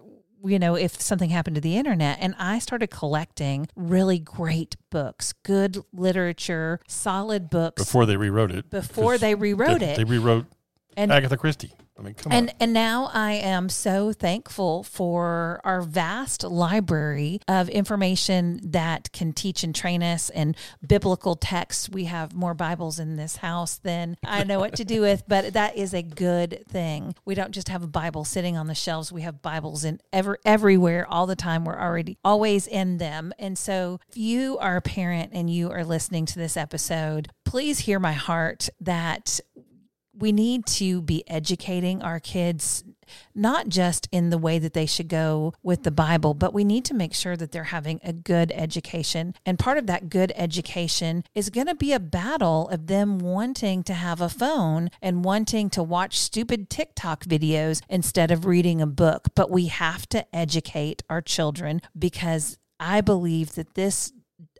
you 0.44 0.60
know 0.60 0.76
if 0.76 1.02
something 1.02 1.30
happened 1.30 1.56
to 1.56 1.62
the 1.62 1.76
internet 1.76 2.18
and 2.22 2.36
i 2.38 2.60
started 2.60 2.88
collecting 2.88 3.68
really 3.76 4.20
great 4.20 4.76
books 4.89 5.34
good 5.44 5.78
literature 5.91 6.80
solid 6.88 7.50
books 7.50 7.82
Before 7.84 8.06
they 8.06 8.18
rewrote 8.18 8.52
it. 8.52 8.70
Before 8.70 9.18
they 9.18 9.36
rewrote 9.36 9.80
they, 9.80 9.94
it. 9.94 9.98
They 9.98 10.04
rewrote 10.04 10.46
and 10.98 11.12
Agatha 11.12 11.38
Christie. 11.38 11.74
I 11.98 12.02
mean, 12.02 12.14
come 12.14 12.34
and 12.34 12.50
on. 12.50 12.56
and 12.60 12.74
now 12.74 13.10
I 13.14 13.34
am 13.34 13.70
so 13.70 14.12
thankful 14.12 14.84
for 14.84 15.62
our 15.64 15.82
vast 15.82 16.44
library 16.44 17.40
of 17.48 17.70
information 17.70 18.60
that 18.72 19.12
can 19.14 19.32
teach 19.32 19.64
and 19.64 19.74
train 19.74 20.04
us 20.04 20.30
and 20.30 20.58
biblical 20.86 21.36
texts. 21.36 21.90
We 21.90 22.06
have 22.06 22.34
more 22.34 22.54
Bibles 22.54 23.00
in 23.00 23.16
this 23.16 23.38
house 23.38 23.78
than 23.78 24.18
I 24.26 24.44
know 24.44 24.60
what 24.60 24.76
to 24.76 24.86
do 24.86 25.02
with, 25.02 25.24
but 25.28 25.54
that 25.54 25.78
is 25.78 25.94
a 25.94 26.04
good 26.04 26.66
thing. 26.68 27.16
We 27.24 27.34
don't 27.34 27.52
just 27.52 27.70
have 27.70 27.84
a 27.84 27.88
Bible 27.88 28.26
sitting 28.26 28.58
on 28.58 28.68
the 28.68 28.76
shelves. 28.76 29.14
We 29.14 29.22
have 29.22 29.42
Bibles 29.42 29.86
in 29.86 30.02
ever 30.12 30.38
everywhere 30.44 31.08
all 31.10 31.26
the 31.26 31.36
time. 31.36 31.64
We're 31.64 31.80
already 31.80 32.18
always 32.26 32.68
in 32.68 32.98
them. 32.98 33.34
And 33.40 33.58
so 33.58 34.00
if 34.10 34.18
you 34.18 34.58
are 34.58 34.76
a 34.76 34.82
parent 34.82 35.32
and 35.34 35.50
you 35.50 35.72
are 35.72 35.86
listening 35.86 36.26
to 36.26 36.40
this 36.40 36.58
episode, 36.58 37.30
please 37.46 37.80
hear 37.80 38.00
my 38.00 38.14
heart 38.14 38.68
that 38.82 39.40
we 40.17 40.32
need 40.32 40.65
to 40.65 41.01
be 41.01 41.23
educating 41.28 42.01
our 42.01 42.19
kids 42.19 42.84
not 43.34 43.69
just 43.69 44.08
in 44.12 44.30
the 44.30 44.38
way 44.38 44.60
that 44.60 44.73
they 44.73 44.86
should 44.86 45.08
go 45.08 45.54
with 45.63 45.84
the 45.84 45.91
Bible, 45.91 46.34
but 46.34 46.54
we 46.54 46.63
need 46.63 46.86
to 46.86 46.93
make 46.93 47.13
sure 47.13 47.38
that 47.38 47.51
they're 47.51 47.65
having 47.65 47.99
a 48.04 48.13
good 48.13 48.51
education. 48.54 49.36
And 49.45 49.60
part 49.60 49.78
of 49.78 49.88
that 49.88 50.10
good 50.10 50.32
education 50.36 51.23
is 51.34 51.49
going 51.49 51.67
to 51.67 51.75
be 51.75 51.93
a 51.93 51.99
battle 51.99 52.67
of 52.69 52.88
them 52.88 53.19
wanting 53.19 53.84
to 53.84 53.93
have 53.93 54.21
a 54.21 54.30
phone 54.30 54.89
and 55.01 55.23
wanting 55.23 55.69
to 55.71 55.84
watch 55.84 56.19
stupid 56.19 56.69
TikTok 56.69 57.25
videos 57.25 57.82
instead 57.89 58.32
of 58.32 58.45
reading 58.45 58.82
a 58.82 58.88
book. 58.88 59.30
But 59.36 59.51
we 59.51 59.67
have 59.67 60.08
to 60.10 60.25
educate 60.36 61.04
our 61.10 61.21
children 61.21 61.82
because 61.97 62.58
I 62.80 63.01
believe 63.01 63.56
that 63.56 63.75
this 63.75 64.12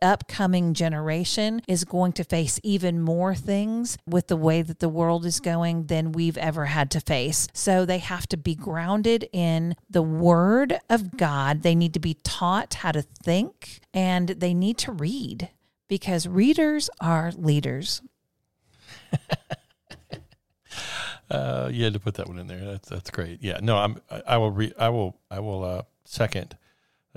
upcoming 0.02 0.74
generation 0.74 1.62
is 1.66 1.84
going 1.84 2.12
to 2.12 2.24
face 2.24 2.60
even 2.62 3.00
more 3.00 3.34
things 3.34 3.98
with 4.06 4.28
the 4.28 4.36
way 4.36 4.62
that 4.62 4.80
the 4.80 4.88
world 4.88 5.24
is 5.26 5.40
going 5.40 5.86
than 5.86 6.12
we've 6.12 6.38
ever 6.38 6.66
had 6.66 6.90
to 6.92 7.00
face. 7.00 7.48
So 7.52 7.84
they 7.84 7.98
have 7.98 8.26
to 8.28 8.36
be 8.36 8.54
grounded 8.54 9.28
in 9.32 9.76
the 9.88 10.02
word 10.02 10.78
of 10.88 11.16
God. 11.16 11.62
They 11.62 11.74
need 11.74 11.94
to 11.94 12.00
be 12.00 12.14
taught 12.22 12.74
how 12.74 12.92
to 12.92 13.02
think 13.02 13.80
and 13.92 14.28
they 14.28 14.54
need 14.54 14.78
to 14.78 14.92
read 14.92 15.50
because 15.88 16.26
readers 16.26 16.90
are 17.00 17.32
leaders. 17.36 18.02
uh, 21.30 21.70
you 21.72 21.84
had 21.84 21.92
to 21.92 22.00
put 22.00 22.14
that 22.14 22.28
one 22.28 22.38
in 22.38 22.46
there. 22.46 22.64
That's 22.64 22.88
that's 22.88 23.10
great. 23.10 23.42
Yeah. 23.42 23.60
No, 23.62 23.76
I'm. 23.76 24.00
I, 24.10 24.22
I 24.26 24.36
will. 24.38 24.50
Re, 24.50 24.72
I 24.78 24.88
will. 24.88 25.16
I 25.30 25.40
will. 25.40 25.64
Uh, 25.64 25.82
second 26.04 26.56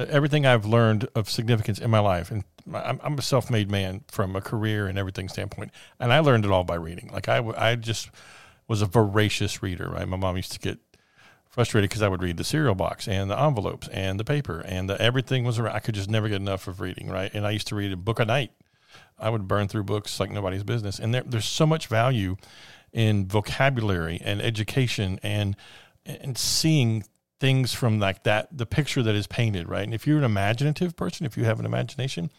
everything 0.07 0.45
I've 0.45 0.65
learned 0.65 1.07
of 1.15 1.29
significance 1.29 1.79
in 1.79 1.89
my 1.89 1.99
life, 1.99 2.31
and 2.31 2.43
I'm, 2.75 2.99
I'm, 3.03 3.17
a 3.17 3.21
self-made 3.21 3.69
man 3.69 4.03
from 4.07 4.35
a 4.35 4.41
career 4.41 4.87
and 4.87 4.97
everything 4.97 5.29
standpoint, 5.29 5.71
and 5.99 6.13
I 6.13 6.19
learned 6.19 6.45
it 6.45 6.51
all 6.51 6.63
by 6.63 6.75
reading. 6.75 7.09
Like 7.11 7.29
I, 7.29 7.43
I 7.57 7.75
just 7.75 8.09
was 8.67 8.81
a 8.81 8.85
voracious 8.85 9.61
reader. 9.63 9.89
Right, 9.89 10.07
my 10.07 10.17
mom 10.17 10.37
used 10.37 10.51
to 10.53 10.59
get 10.59 10.79
frustrated 11.47 11.89
because 11.89 12.01
I 12.01 12.07
would 12.07 12.21
read 12.21 12.37
the 12.37 12.43
cereal 12.43 12.75
box 12.75 13.07
and 13.07 13.29
the 13.29 13.39
envelopes 13.39 13.87
and 13.89 14.19
the 14.19 14.23
paper 14.23 14.61
and 14.61 14.89
the, 14.89 15.01
everything 15.01 15.43
was 15.43 15.57
around. 15.57 15.75
I 15.75 15.79
could 15.79 15.95
just 15.95 16.09
never 16.09 16.29
get 16.29 16.37
enough 16.37 16.67
of 16.67 16.79
reading. 16.79 17.09
Right, 17.09 17.33
and 17.33 17.45
I 17.45 17.51
used 17.51 17.67
to 17.67 17.75
read 17.75 17.91
a 17.91 17.97
book 17.97 18.19
a 18.19 18.25
night. 18.25 18.51
I 19.17 19.29
would 19.29 19.47
burn 19.47 19.67
through 19.67 19.83
books 19.83 20.19
like 20.19 20.31
nobody's 20.31 20.63
business, 20.63 20.99
and 20.99 21.13
there, 21.13 21.23
there's 21.25 21.45
so 21.45 21.65
much 21.65 21.87
value 21.87 22.37
in 22.91 23.27
vocabulary 23.27 24.19
and 24.23 24.41
education 24.41 25.19
and 25.21 25.55
and 26.05 26.37
seeing 26.37 27.03
things 27.39 27.73
from 27.73 27.99
like 27.99 28.23
that, 28.23 28.55
the 28.55 28.65
picture 28.65 29.01
that 29.03 29.15
is 29.15 29.27
painted, 29.27 29.69
right? 29.69 29.83
And 29.83 29.93
if 29.93 30.05
you're 30.05 30.17
an 30.17 30.23
imaginative 30.23 30.95
person, 30.95 31.25
if 31.25 31.37
you 31.37 31.45
have 31.45 31.59
an 31.59 31.65
imagination, 31.65 32.31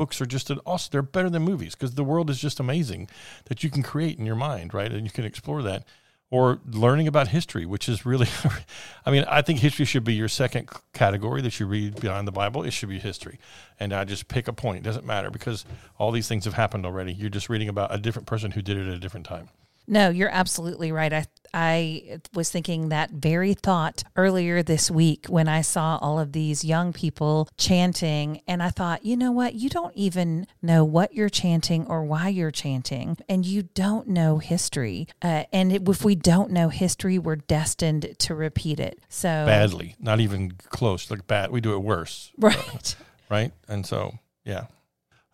books 0.00 0.18
are 0.18 0.24
just 0.24 0.48
an 0.48 0.58
awesome. 0.64 0.88
They're 0.92 1.02
better 1.02 1.28
than 1.28 1.42
movies 1.42 1.74
because 1.74 1.94
the 1.94 2.02
world 2.02 2.30
is 2.30 2.40
just 2.40 2.58
amazing 2.58 3.10
that 3.50 3.62
you 3.62 3.68
can 3.68 3.82
create 3.82 4.18
in 4.18 4.24
your 4.24 4.34
mind, 4.34 4.72
right? 4.72 4.90
And 4.90 5.04
you 5.04 5.10
can 5.10 5.26
explore 5.26 5.62
that. 5.64 5.84
Or 6.30 6.58
learning 6.64 7.06
about 7.06 7.28
history, 7.28 7.66
which 7.66 7.86
is 7.86 8.06
really, 8.06 8.26
I 9.04 9.10
mean, 9.10 9.24
I 9.28 9.42
think 9.42 9.58
history 9.58 9.84
should 9.84 10.04
be 10.04 10.14
your 10.14 10.28
second 10.28 10.70
category 10.94 11.42
that 11.42 11.60
you 11.60 11.66
read 11.66 12.00
behind 12.00 12.26
the 12.26 12.32
Bible. 12.32 12.62
It 12.62 12.70
should 12.70 12.88
be 12.88 12.98
history. 12.98 13.38
And 13.78 13.92
I 13.92 14.04
just 14.04 14.26
pick 14.28 14.48
a 14.48 14.54
point. 14.54 14.78
It 14.78 14.84
doesn't 14.84 15.04
matter 15.04 15.28
because 15.28 15.66
all 15.98 16.12
these 16.12 16.28
things 16.28 16.46
have 16.46 16.54
happened 16.54 16.86
already. 16.86 17.12
You're 17.12 17.28
just 17.28 17.50
reading 17.50 17.68
about 17.68 17.94
a 17.94 17.98
different 17.98 18.26
person 18.26 18.52
who 18.52 18.62
did 18.62 18.78
it 18.78 18.86
at 18.88 18.94
a 18.94 18.98
different 18.98 19.26
time. 19.26 19.50
No, 19.90 20.08
you're 20.08 20.30
absolutely 20.30 20.92
right. 20.92 21.12
I 21.12 21.26
I 21.52 22.20
was 22.32 22.48
thinking 22.48 22.90
that 22.90 23.10
very 23.10 23.54
thought 23.54 24.04
earlier 24.16 24.62
this 24.62 24.88
week 24.88 25.26
when 25.26 25.48
I 25.48 25.62
saw 25.62 25.98
all 26.00 26.20
of 26.20 26.30
these 26.30 26.64
young 26.64 26.92
people 26.92 27.48
chanting 27.56 28.40
and 28.46 28.62
I 28.62 28.70
thought, 28.70 29.04
you 29.04 29.16
know 29.16 29.32
what? 29.32 29.54
You 29.54 29.68
don't 29.68 29.94
even 29.96 30.46
know 30.62 30.84
what 30.84 31.14
you're 31.14 31.28
chanting 31.28 31.86
or 31.86 32.04
why 32.04 32.28
you're 32.28 32.52
chanting 32.52 33.16
and 33.28 33.44
you 33.44 33.62
don't 33.62 34.06
know 34.06 34.38
history. 34.38 35.08
Uh, 35.20 35.44
and 35.52 35.72
if 35.72 36.04
we 36.04 36.14
don't 36.14 36.52
know 36.52 36.68
history, 36.68 37.18
we're 37.18 37.36
destined 37.36 38.14
to 38.20 38.34
repeat 38.34 38.78
it. 38.78 39.00
So 39.08 39.28
badly, 39.28 39.96
not 39.98 40.20
even 40.20 40.52
close. 40.68 41.10
Like 41.10 41.26
bad, 41.26 41.50
we 41.50 41.60
do 41.60 41.74
it 41.74 41.82
worse. 41.82 42.30
Right. 42.40 42.96
Right. 43.28 43.52
And 43.68 43.86
so, 43.86 44.18
yeah. 44.44 44.66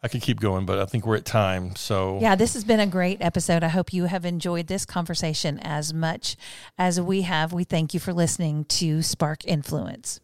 I 0.06 0.08
could 0.08 0.22
keep 0.22 0.38
going, 0.38 0.66
but 0.66 0.78
I 0.78 0.84
think 0.84 1.04
we're 1.04 1.16
at 1.16 1.24
time. 1.24 1.74
So, 1.74 2.20
yeah, 2.20 2.36
this 2.36 2.54
has 2.54 2.62
been 2.62 2.78
a 2.78 2.86
great 2.86 3.20
episode. 3.20 3.64
I 3.64 3.68
hope 3.68 3.92
you 3.92 4.04
have 4.04 4.24
enjoyed 4.24 4.68
this 4.68 4.86
conversation 4.86 5.58
as 5.58 5.92
much 5.92 6.36
as 6.78 7.00
we 7.00 7.22
have. 7.22 7.52
We 7.52 7.64
thank 7.64 7.92
you 7.92 7.98
for 7.98 8.12
listening 8.12 8.66
to 8.66 9.02
Spark 9.02 9.44
Influence. 9.44 10.20